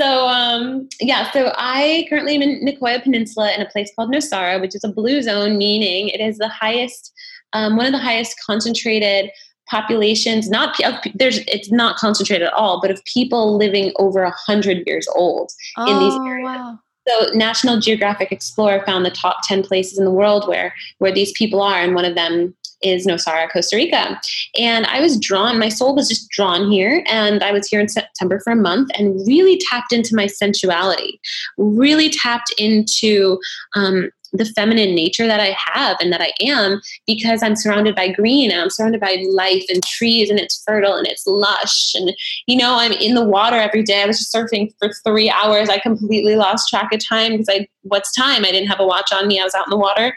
so 0.00 0.28
um, 0.28 0.88
yeah, 1.00 1.30
so 1.30 1.52
I 1.56 2.06
currently 2.08 2.34
am 2.34 2.42
in 2.42 2.64
Nicoya 2.64 3.02
Peninsula 3.02 3.52
in 3.52 3.62
a 3.62 3.66
place 3.66 3.90
called 3.96 4.12
Nosara, 4.12 4.60
which 4.60 4.74
is 4.74 4.84
a 4.84 4.92
blue 4.92 5.22
zone, 5.22 5.56
meaning 5.56 6.08
it 6.08 6.20
is 6.20 6.38
the 6.38 6.48
highest, 6.48 7.12
um, 7.52 7.76
one 7.76 7.86
of 7.86 7.92
the 7.92 7.98
highest 7.98 8.36
concentrated 8.44 9.30
populations. 9.68 10.50
Not 10.50 10.78
there's 11.14 11.38
it's 11.46 11.72
not 11.72 11.96
concentrated 11.96 12.48
at 12.48 12.52
all, 12.52 12.80
but 12.80 12.90
of 12.90 13.02
people 13.04 13.56
living 13.56 13.92
over 13.96 14.22
a 14.22 14.30
hundred 14.30 14.82
years 14.86 15.08
old 15.14 15.50
oh, 15.78 15.90
in 15.90 15.98
these 15.98 16.14
oh, 16.14 16.26
areas. 16.26 16.44
Wow. 16.44 16.78
So 17.08 17.30
National 17.34 17.78
Geographic 17.78 18.32
Explorer 18.32 18.82
found 18.84 19.06
the 19.06 19.10
top 19.10 19.36
10 19.44 19.62
places 19.62 19.96
in 19.96 20.04
the 20.04 20.10
world 20.10 20.48
where 20.48 20.74
where 20.98 21.12
these 21.12 21.32
people 21.32 21.62
are 21.62 21.78
and 21.78 21.94
one 21.94 22.04
of 22.04 22.16
them 22.16 22.54
is 22.82 23.06
Nosara, 23.06 23.50
Costa 23.50 23.76
Rica. 23.76 24.20
And 24.58 24.86
I 24.86 25.00
was 25.00 25.18
drawn, 25.18 25.58
my 25.58 25.68
soul 25.68 25.94
was 25.94 26.08
just 26.08 26.28
drawn 26.30 26.70
here. 26.70 27.04
And 27.08 27.42
I 27.42 27.52
was 27.52 27.66
here 27.66 27.80
in 27.80 27.88
September 27.88 28.40
for 28.40 28.52
a 28.52 28.56
month 28.56 28.90
and 28.98 29.26
really 29.26 29.58
tapped 29.70 29.92
into 29.92 30.14
my 30.14 30.26
sensuality, 30.26 31.20
really 31.56 32.10
tapped 32.10 32.52
into 32.58 33.38
um, 33.74 34.10
the 34.32 34.44
feminine 34.44 34.94
nature 34.94 35.26
that 35.26 35.40
I 35.40 35.56
have 35.58 35.96
and 36.00 36.12
that 36.12 36.20
I 36.20 36.32
am 36.40 36.80
because 37.06 37.42
I'm 37.42 37.56
surrounded 37.56 37.94
by 37.94 38.12
green 38.12 38.50
and 38.50 38.60
I'm 38.60 38.70
surrounded 38.70 39.00
by 39.00 39.22
life 39.30 39.64
and 39.68 39.82
trees 39.84 40.30
and 40.30 40.38
it's 40.38 40.62
fertile 40.66 40.94
and 40.94 41.06
it's 41.06 41.26
lush. 41.26 41.94
And, 41.94 42.14
you 42.46 42.56
know, 42.56 42.76
I'm 42.78 42.92
in 42.92 43.14
the 43.14 43.24
water 43.24 43.56
every 43.56 43.82
day. 43.82 44.02
I 44.02 44.06
was 44.06 44.18
just 44.18 44.34
surfing 44.34 44.72
for 44.78 44.92
three 45.04 45.30
hours. 45.30 45.68
I 45.68 45.78
completely 45.78 46.36
lost 46.36 46.68
track 46.68 46.92
of 46.92 47.04
time 47.04 47.32
because 47.32 47.48
I, 47.48 47.68
what's 47.82 48.12
time? 48.12 48.44
I 48.44 48.50
didn't 48.50 48.68
have 48.68 48.80
a 48.80 48.86
watch 48.86 49.12
on 49.12 49.28
me. 49.28 49.40
I 49.40 49.44
was 49.44 49.54
out 49.54 49.66
in 49.66 49.70
the 49.70 49.78
water 49.78 50.16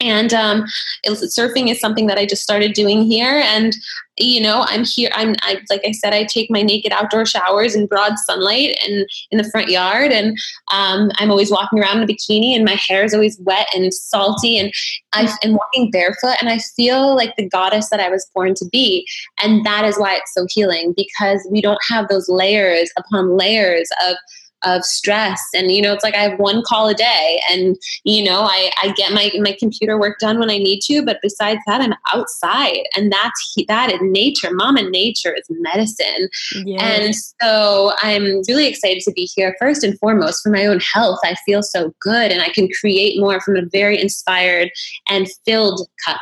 and 0.00 0.32
um, 0.32 0.64
surfing 1.06 1.70
is 1.70 1.80
something 1.80 2.06
that 2.06 2.18
I 2.18 2.26
just 2.26 2.42
started 2.42 2.72
doing 2.72 3.02
here. 3.02 3.42
And 3.44 3.74
you 4.20 4.40
know, 4.40 4.64
I'm 4.66 4.84
here. 4.84 5.10
I'm 5.12 5.34
I, 5.42 5.60
like 5.70 5.82
I 5.84 5.92
said, 5.92 6.12
I 6.12 6.24
take 6.24 6.50
my 6.50 6.62
naked 6.62 6.92
outdoor 6.92 7.24
showers 7.24 7.76
in 7.76 7.86
broad 7.86 8.18
sunlight 8.18 8.76
and 8.84 9.06
in 9.30 9.38
the 9.38 9.48
front 9.50 9.68
yard, 9.68 10.10
and 10.10 10.36
um, 10.72 11.10
I'm 11.16 11.30
always 11.30 11.50
walking 11.50 11.78
around 11.78 11.98
in 11.98 12.02
a 12.02 12.06
bikini, 12.06 12.54
and 12.54 12.64
my 12.64 12.74
hair 12.74 13.04
is 13.04 13.14
always 13.14 13.38
wet 13.40 13.68
and 13.74 13.92
salty, 13.94 14.58
and 14.58 14.72
I 15.12 15.32
am 15.44 15.52
walking 15.54 15.90
barefoot, 15.90 16.36
and 16.40 16.50
I 16.50 16.58
feel 16.58 17.14
like 17.14 17.36
the 17.36 17.48
goddess 17.48 17.90
that 17.90 18.00
I 18.00 18.08
was 18.08 18.28
born 18.34 18.54
to 18.54 18.64
be, 18.72 19.06
and 19.40 19.64
that 19.64 19.84
is 19.84 19.98
why 19.98 20.16
it's 20.16 20.34
so 20.34 20.46
healing 20.50 20.94
because 20.96 21.46
we 21.50 21.60
don't 21.60 21.80
have 21.88 22.08
those 22.08 22.28
layers 22.28 22.90
upon 22.96 23.36
layers 23.36 23.88
of 24.08 24.16
of 24.64 24.84
stress. 24.84 25.40
And 25.54 25.70
you 25.70 25.82
know 25.82 25.92
it's 25.92 26.04
like 26.04 26.14
i 26.14 26.22
have 26.22 26.38
one 26.38 26.62
call 26.62 26.88
a 26.88 26.94
day 26.94 27.40
and 27.50 27.76
you 28.04 28.22
know 28.22 28.42
i, 28.42 28.70
I 28.82 28.92
get 28.92 29.12
my, 29.12 29.30
my 29.40 29.56
computer 29.58 29.98
work 29.98 30.18
done 30.18 30.38
when 30.38 30.50
i 30.50 30.58
need 30.58 30.80
to 30.82 31.04
but 31.04 31.18
besides 31.22 31.60
that 31.66 31.80
i'm 31.80 31.94
outside 32.14 32.84
and 32.96 33.12
that's 33.12 33.54
that 33.68 33.92
is 33.92 33.98
nature. 34.02 34.50
Mama 34.52 34.82
nature 34.82 35.34
is 35.34 35.44
medicine. 35.48 36.28
Yes. 36.64 36.82
and 36.82 37.14
so 37.14 37.92
i'm 38.02 38.42
really 38.48 38.66
excited 38.66 39.02
to 39.04 39.12
be 39.12 39.28
here 39.34 39.56
first 39.60 39.84
and 39.84 39.98
foremost 39.98 40.42
for 40.42 40.50
my 40.50 40.66
own 40.66 40.80
health. 40.80 41.20
I 41.24 41.34
feel 41.46 41.62
so 41.62 41.94
good 42.00 42.30
and 42.32 42.42
i 42.42 42.48
can 42.48 42.68
create 42.80 43.20
more 43.20 43.40
from 43.40 43.56
a 43.56 43.62
very 43.72 44.00
inspired 44.00 44.70
and 45.08 45.28
filled 45.44 45.86
cup. 46.04 46.20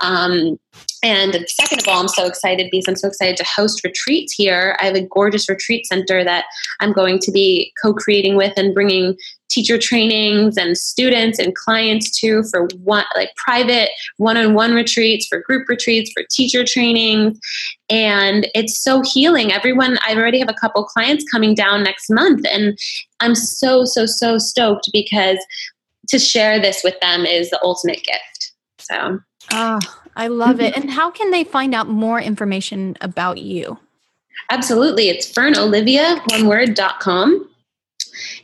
Um, 0.00 0.58
and 1.02 1.44
second 1.48 1.80
of 1.80 1.88
all, 1.88 2.00
I'm 2.00 2.08
so 2.08 2.26
excited 2.26 2.68
because 2.70 2.88
I'm 2.88 2.96
so 2.96 3.08
excited 3.08 3.36
to 3.36 3.44
host 3.44 3.84
retreats 3.84 4.32
here. 4.32 4.76
I 4.80 4.86
have 4.86 4.96
a 4.96 5.06
gorgeous 5.06 5.48
retreat 5.48 5.86
center 5.86 6.24
that 6.24 6.46
I'm 6.80 6.92
going 6.92 7.20
to 7.20 7.30
be 7.30 7.72
co 7.80 7.94
creating 7.94 8.36
with 8.36 8.54
and 8.56 8.74
bringing 8.74 9.16
teacher 9.48 9.78
trainings 9.78 10.56
and 10.56 10.76
students 10.76 11.38
and 11.38 11.54
clients 11.54 12.20
to 12.20 12.42
for 12.50 12.68
one 12.82 13.04
like 13.16 13.30
private 13.36 13.90
one-on-one 14.18 14.74
retreats 14.74 15.26
for 15.26 15.40
group 15.40 15.68
retreats 15.68 16.10
for 16.12 16.24
teacher 16.30 16.64
trainings. 16.64 17.38
And 17.88 18.48
it's 18.54 18.82
so 18.82 19.02
healing. 19.02 19.52
Everyone 19.52 19.98
i 20.06 20.14
already 20.14 20.40
have 20.40 20.50
a 20.50 20.54
couple 20.54 20.84
clients 20.84 21.24
coming 21.30 21.54
down 21.54 21.82
next 21.82 22.10
month 22.10 22.44
and 22.50 22.78
i'm 23.20 23.34
so 23.34 23.84
so 23.84 24.04
so 24.06 24.38
stoked 24.38 24.90
because 24.92 25.38
to 26.08 26.18
share 26.18 26.60
this 26.60 26.82
with 26.82 26.98
them 27.00 27.24
is 27.24 27.50
the 27.50 27.60
ultimate 27.62 28.02
gift. 28.02 28.52
So 28.80 29.20
Oh, 29.52 29.78
I 30.18 30.26
love 30.26 30.60
it. 30.60 30.76
And 30.76 30.90
how 30.90 31.10
can 31.10 31.30
they 31.30 31.44
find 31.44 31.74
out 31.74 31.88
more 31.88 32.20
information 32.20 32.98
about 33.00 33.38
you? 33.38 33.78
Absolutely. 34.50 35.08
It's 35.08 35.32
fernolivia, 35.32 36.20
one 36.32 36.46
word, 36.46 36.74
dot 36.74 37.00
com. 37.00 37.48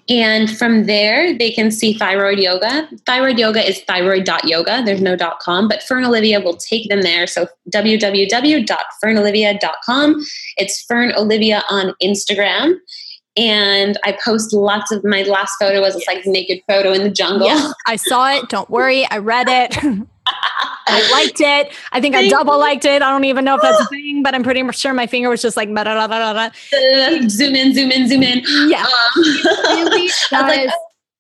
And 0.09 0.57
from 0.57 0.87
there, 0.87 1.37
they 1.37 1.51
can 1.51 1.73
see 1.73 1.95
thyroid 1.95 2.39
yoga. 2.39 2.89
Thyroid 3.07 3.39
yoga 3.39 3.67
is 3.67 3.81
thyroid.yoga. 3.83 4.83
There's 4.85 5.01
no 5.01 5.17
dot 5.17 5.41
.com, 5.41 5.67
but 5.67 5.83
Fern 5.83 6.05
Olivia 6.05 6.41
will 6.41 6.57
take 6.57 6.89
them 6.89 7.03
there. 7.03 7.27
So 7.27 7.49
www.fernolivia.com. 7.71 10.25
It's 10.57 10.85
Fern 10.85 11.13
Olivia 11.17 11.65
on 11.71 11.93
Instagram. 12.03 12.77
And 13.37 13.99
I 14.05 14.17
post 14.25 14.53
lots 14.53 14.93
of 14.93 15.03
my 15.03 15.23
last 15.23 15.57
photo 15.59 15.81
was 15.81 15.95
this 15.95 16.07
like 16.07 16.25
naked 16.25 16.61
photo 16.69 16.93
in 16.93 17.03
the 17.03 17.11
jungle. 17.11 17.49
Yeah, 17.49 17.73
I 17.87 17.97
saw 17.97 18.33
it. 18.33 18.49
Don't 18.49 18.71
worry. 18.71 19.05
I 19.11 19.19
read 19.19 19.49
it. 19.49 19.77
I 20.87 21.11
liked 21.13 21.41
it. 21.41 21.75
I 21.93 22.01
think 22.01 22.15
I 22.15 22.29
double 22.29 22.59
liked 22.59 22.85
it. 22.85 23.03
I 23.03 23.11
don't 23.11 23.25
even 23.25 23.45
know 23.45 23.57
if 23.57 23.63
that's 23.63 23.81
a 23.81 23.87
thing, 23.91 24.23
but 24.23 24.35
I'm 24.35 24.43
pretty 24.43 24.63
sure 24.73 24.93
my 24.95 25.07
finger 25.07 25.29
was 25.29 25.43
just 25.43 25.57
like 25.57 25.69
zoom 27.29 27.55
in, 27.55 27.75
zoom 27.75 27.91
in, 27.91 28.09
zoom 28.09 28.23
in. 28.23 28.43
Yeah, 28.69 28.85
um, 28.85 29.23
really 29.65 30.11
like, 30.33 30.71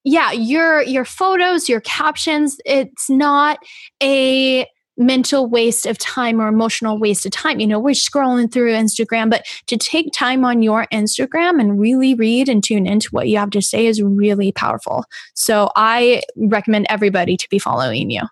yeah, 0.05 0.33
your 0.33 0.83
your 0.83 1.05
photos, 1.05 1.68
your 1.68 1.81
captions. 1.81 2.57
It's 2.64 3.09
not 3.09 3.59
a 4.03 4.66
mental 4.96 5.48
waste 5.48 5.87
of 5.87 5.98
time 5.98 6.40
or 6.40 6.46
emotional 6.46 6.98
waste 6.98 7.27
of 7.27 7.33
time. 7.33 7.59
You 7.59 7.66
know, 7.66 7.81
we're 7.81 7.94
scrolling 7.94 8.53
through 8.53 8.72
Instagram, 8.72 9.31
but 9.31 9.44
to 9.66 9.77
take 9.77 10.12
time 10.12 10.44
on 10.44 10.62
your 10.62 10.87
Instagram 10.92 11.61
and 11.61 11.81
really 11.81 12.14
read 12.14 12.48
and 12.48 12.62
tune 12.62 12.87
into 12.87 13.09
what 13.11 13.29
you 13.29 13.38
have 13.38 13.50
to 13.50 13.62
say 13.62 13.87
is 13.87 14.00
really 14.03 14.53
powerful. 14.53 15.05
So 15.35 15.70
I 15.74 16.22
recommend 16.37 16.87
everybody 16.88 17.37
to 17.37 17.48
be 17.48 17.59
following 17.59 18.11
you. 18.11 18.22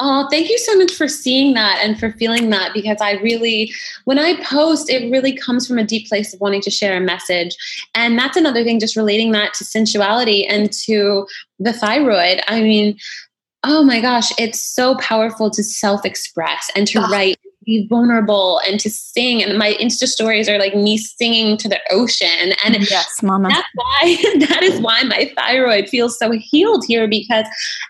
Oh, 0.00 0.26
thank 0.30 0.48
you 0.48 0.58
so 0.58 0.76
much 0.76 0.92
for 0.92 1.06
seeing 1.06 1.54
that 1.54 1.78
and 1.82 1.98
for 1.98 2.12
feeling 2.12 2.50
that 2.50 2.72
because 2.74 2.98
I 3.00 3.12
really, 3.12 3.72
when 4.04 4.18
I 4.18 4.42
post, 4.42 4.90
it 4.90 5.10
really 5.10 5.32
comes 5.36 5.66
from 5.66 5.78
a 5.78 5.84
deep 5.84 6.08
place 6.08 6.34
of 6.34 6.40
wanting 6.40 6.62
to 6.62 6.70
share 6.70 6.96
a 6.96 7.00
message. 7.00 7.56
And 7.94 8.18
that's 8.18 8.36
another 8.36 8.64
thing, 8.64 8.80
just 8.80 8.96
relating 8.96 9.32
that 9.32 9.54
to 9.54 9.64
sensuality 9.64 10.46
and 10.46 10.72
to 10.84 11.26
the 11.58 11.72
thyroid. 11.72 12.42
I 12.48 12.62
mean, 12.62 12.98
oh 13.64 13.82
my 13.82 14.00
gosh, 14.00 14.32
it's 14.38 14.60
so 14.60 14.96
powerful 14.96 15.50
to 15.50 15.62
self 15.62 16.04
express 16.04 16.70
and 16.74 16.86
to 16.88 16.98
oh. 16.98 17.08
write 17.08 17.38
be 17.64 17.86
vulnerable 17.88 18.60
and 18.66 18.78
to 18.80 18.90
sing. 18.90 19.42
And 19.42 19.58
my 19.58 19.74
Insta 19.74 20.06
stories 20.06 20.48
are 20.48 20.58
like 20.58 20.74
me 20.74 20.98
singing 20.98 21.56
to 21.58 21.68
the 21.68 21.80
ocean. 21.90 22.52
And 22.64 22.76
yes, 22.90 23.22
mama. 23.22 23.48
That's 23.48 23.68
why 23.74 24.16
that 24.48 24.62
is 24.62 24.80
why 24.80 25.02
my 25.04 25.30
thyroid 25.36 25.88
feels 25.88 26.18
so 26.18 26.32
healed 26.32 26.84
here 26.86 27.08
because 27.08 27.46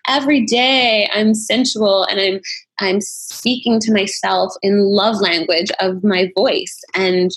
every 0.08 0.44
day 0.44 1.08
I'm 1.12 1.34
sensual 1.34 2.04
and 2.04 2.20
I'm 2.20 2.40
I'm 2.80 3.00
speaking 3.00 3.78
to 3.80 3.92
myself 3.92 4.52
in 4.62 4.84
love 4.84 5.20
language 5.20 5.70
of 5.80 6.02
my 6.02 6.32
voice 6.34 6.80
and 6.94 7.30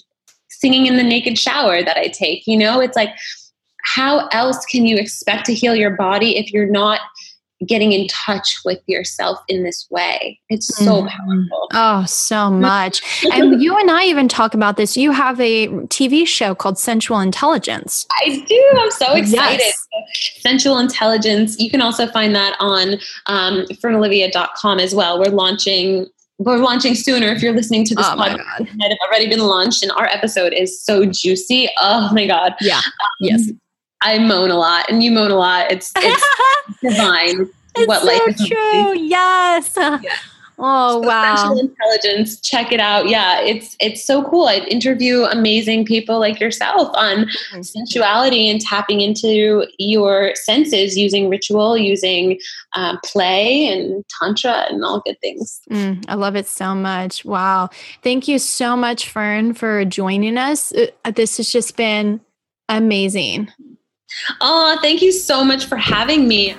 singing 0.50 0.86
in 0.86 0.98
the 0.98 1.04
naked 1.04 1.38
shower 1.38 1.84
that 1.84 1.98
I 1.98 2.08
take. 2.08 2.48
You 2.48 2.58
know, 2.58 2.80
it's 2.80 2.96
like 2.96 3.16
how 3.86 4.28
else 4.30 4.66
can 4.66 4.86
you 4.86 4.98
expect 4.98 5.46
to 5.46 5.54
heal 5.54 5.76
your 5.76 5.92
body 5.92 6.38
if 6.38 6.52
you're 6.52 6.70
not 6.70 7.00
getting 7.66 7.92
in 7.92 8.08
touch 8.08 8.60
with 8.66 8.80
yourself 8.86 9.40
in 9.48 9.64
this 9.64 9.88
way. 9.90 10.40
It's 10.50 10.68
so 10.78 11.04
mm. 11.04 11.10
powerful. 11.10 11.68
Oh, 11.74 12.06
so 12.06 12.50
much. 12.52 13.02
and 13.32 13.62
you 13.62 13.78
and 13.78 13.90
I 13.90 14.04
even 14.06 14.28
talk 14.28 14.54
about 14.54 14.78
this. 14.78 14.98
You 14.98 15.12
have 15.12 15.40
a 15.40 15.68
TV 15.68 16.28
show 16.28 16.54
called 16.54 16.78
Sensual 16.78 17.20
Intelligence. 17.20 18.06
I 18.12 18.44
do. 18.48 18.72
I'm 18.80 18.92
so 18.92 19.14
excited. 19.14 19.62
Yes. 19.62 19.88
Sensual 20.40 20.80
Intelligence. 20.80 21.60
You 21.60 21.70
can 21.70 21.82
also 21.82 22.08
find 22.08 22.36
that 22.36 22.56
on 22.60 22.96
um, 23.28 23.66
fernolivia.com 23.68 24.80
as 24.80 24.94
well. 24.94 25.20
We're 25.20 25.32
launching 25.32 26.08
we're 26.38 26.58
launching 26.58 26.96
sooner. 26.96 27.28
If 27.28 27.42
you're 27.42 27.54
listening 27.54 27.86
to 27.86 27.96
this 27.96 28.06
oh 28.06 28.16
podcast, 28.18 28.60
it 28.60 28.76
might 28.76 28.90
have 28.90 28.98
already 29.08 29.30
been 29.30 29.40
launched, 29.40 29.84
and 29.84 29.92
our 29.94 30.06
episode 30.08 30.52
is 30.52 30.84
so 30.84 31.06
juicy. 31.06 31.70
Oh 31.80 32.10
my 32.14 32.28
god! 32.28 32.56
Yeah. 32.60 32.80
Um, 32.80 32.84
yes. 33.22 33.50
I 34.06 34.20
moan 34.20 34.52
a 34.52 34.56
lot 34.56 34.86
and 34.90 35.04
you 35.04 35.12
moan 35.12 35.32
a 35.32 35.36
lot. 35.36 35.72
It's, 35.72 35.92
it's 35.98 36.24
divine. 36.82 37.50
It's 37.76 37.88
what 37.88 38.02
so 38.02 38.08
life 38.08 38.22
is 38.28 38.48
true. 38.48 38.98
Yes. 38.98 39.74
Yeah. 39.76 40.00
Oh 40.58 41.02
so 41.02 41.08
wow! 41.08 41.36
Sensual 41.36 41.60
intelligence. 41.60 42.40
Check 42.40 42.72
it 42.72 42.80
out. 42.80 43.10
Yeah, 43.10 43.42
it's 43.42 43.76
it's 43.82 44.06
so 44.06 44.24
cool. 44.24 44.46
I 44.46 44.60
interview 44.70 45.24
amazing 45.24 45.84
people 45.84 46.18
like 46.20 46.40
yourself 46.40 46.90
on 46.96 47.26
mm-hmm. 47.26 47.62
sensuality 47.62 48.50
and 48.50 48.62
tapping 48.62 49.02
into 49.02 49.68
your 49.80 50.34
senses 50.36 50.98
using 50.98 51.30
ritual, 51.30 51.78
using 51.78 52.40
uh, 52.74 52.98
play 53.04 53.68
and 53.68 54.06
tantra 54.22 54.66
and 54.70 54.86
all 54.86 55.02
good 55.02 55.20
things. 55.20 55.60
Mm, 55.70 56.06
I 56.08 56.16
love 56.16 56.38
it 56.38 56.48
so 56.48 56.74
much. 56.74 57.26
Wow! 57.26 57.70
Thank 58.02 58.30
you 58.30 58.40
so 58.40 58.78
much, 58.78 59.10
Fern, 59.10 59.56
for 59.56 59.84
joining 59.84 60.38
us. 60.38 60.72
Uh, 60.74 61.12
this 61.12 61.36
has 61.36 61.52
just 61.52 61.76
been 61.76 62.22
amazing. 62.70 63.52
Oh, 64.42 64.78
thank 64.82 65.02
you 65.02 65.12
so 65.12 65.44
much 65.44 65.66
for 65.66 65.78
having 65.78 66.28
me. 66.28 66.56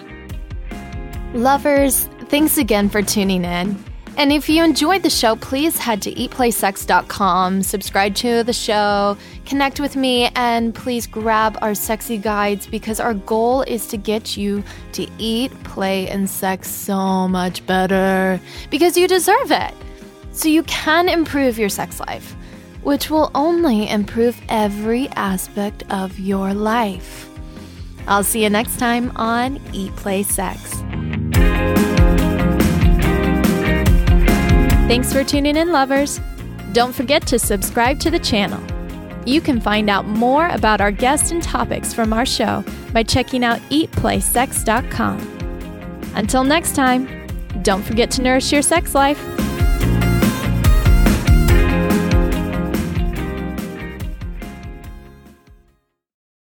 Lovers, 1.34 2.04
thanks 2.28 2.58
again 2.58 2.88
for 2.88 3.02
tuning 3.02 3.44
in. 3.44 3.82
And 4.18 4.32
if 4.32 4.48
you 4.48 4.64
enjoyed 4.64 5.02
the 5.02 5.10
show, 5.10 5.36
please 5.36 5.76
head 5.76 6.00
to 6.02 6.14
eatplaysex.com, 6.14 7.62
subscribe 7.62 8.14
to 8.14 8.42
the 8.44 8.52
show, 8.52 9.18
connect 9.44 9.78
with 9.78 9.94
me, 9.94 10.30
and 10.34 10.74
please 10.74 11.06
grab 11.06 11.58
our 11.60 11.74
sexy 11.74 12.16
guides 12.16 12.66
because 12.66 12.98
our 12.98 13.12
goal 13.12 13.60
is 13.62 13.86
to 13.88 13.98
get 13.98 14.34
you 14.34 14.64
to 14.92 15.06
eat, 15.18 15.52
play, 15.64 16.08
and 16.08 16.30
sex 16.30 16.70
so 16.70 17.28
much 17.28 17.64
better 17.66 18.40
because 18.70 18.96
you 18.96 19.06
deserve 19.06 19.50
it. 19.50 19.74
So 20.32 20.48
you 20.48 20.62
can 20.62 21.10
improve 21.10 21.58
your 21.58 21.68
sex 21.68 22.00
life, 22.00 22.34
which 22.82 23.10
will 23.10 23.30
only 23.34 23.86
improve 23.90 24.40
every 24.48 25.08
aspect 25.10 25.84
of 25.90 26.18
your 26.18 26.54
life. 26.54 27.28
I'll 28.08 28.24
see 28.24 28.42
you 28.42 28.50
next 28.50 28.78
time 28.78 29.12
on 29.16 29.60
Eat 29.72 29.94
Play 29.96 30.22
Sex. 30.22 30.74
Thanks 34.86 35.12
for 35.12 35.24
tuning 35.24 35.56
in, 35.56 35.72
lovers. 35.72 36.20
Don't 36.72 36.94
forget 36.94 37.26
to 37.26 37.38
subscribe 37.38 37.98
to 38.00 38.10
the 38.10 38.18
channel. 38.18 38.62
You 39.26 39.40
can 39.40 39.60
find 39.60 39.90
out 39.90 40.06
more 40.06 40.46
about 40.48 40.80
our 40.80 40.92
guests 40.92 41.32
and 41.32 41.42
topics 41.42 41.92
from 41.92 42.12
our 42.12 42.24
show 42.24 42.64
by 42.92 43.02
checking 43.02 43.44
out 43.44 43.58
eatplaysex.com. 43.70 45.18
Until 46.14 46.44
next 46.44 46.76
time, 46.76 47.08
don't 47.62 47.82
forget 47.82 48.10
to 48.12 48.22
nourish 48.22 48.52
your 48.52 48.62
sex 48.62 48.94
life. 48.94 49.45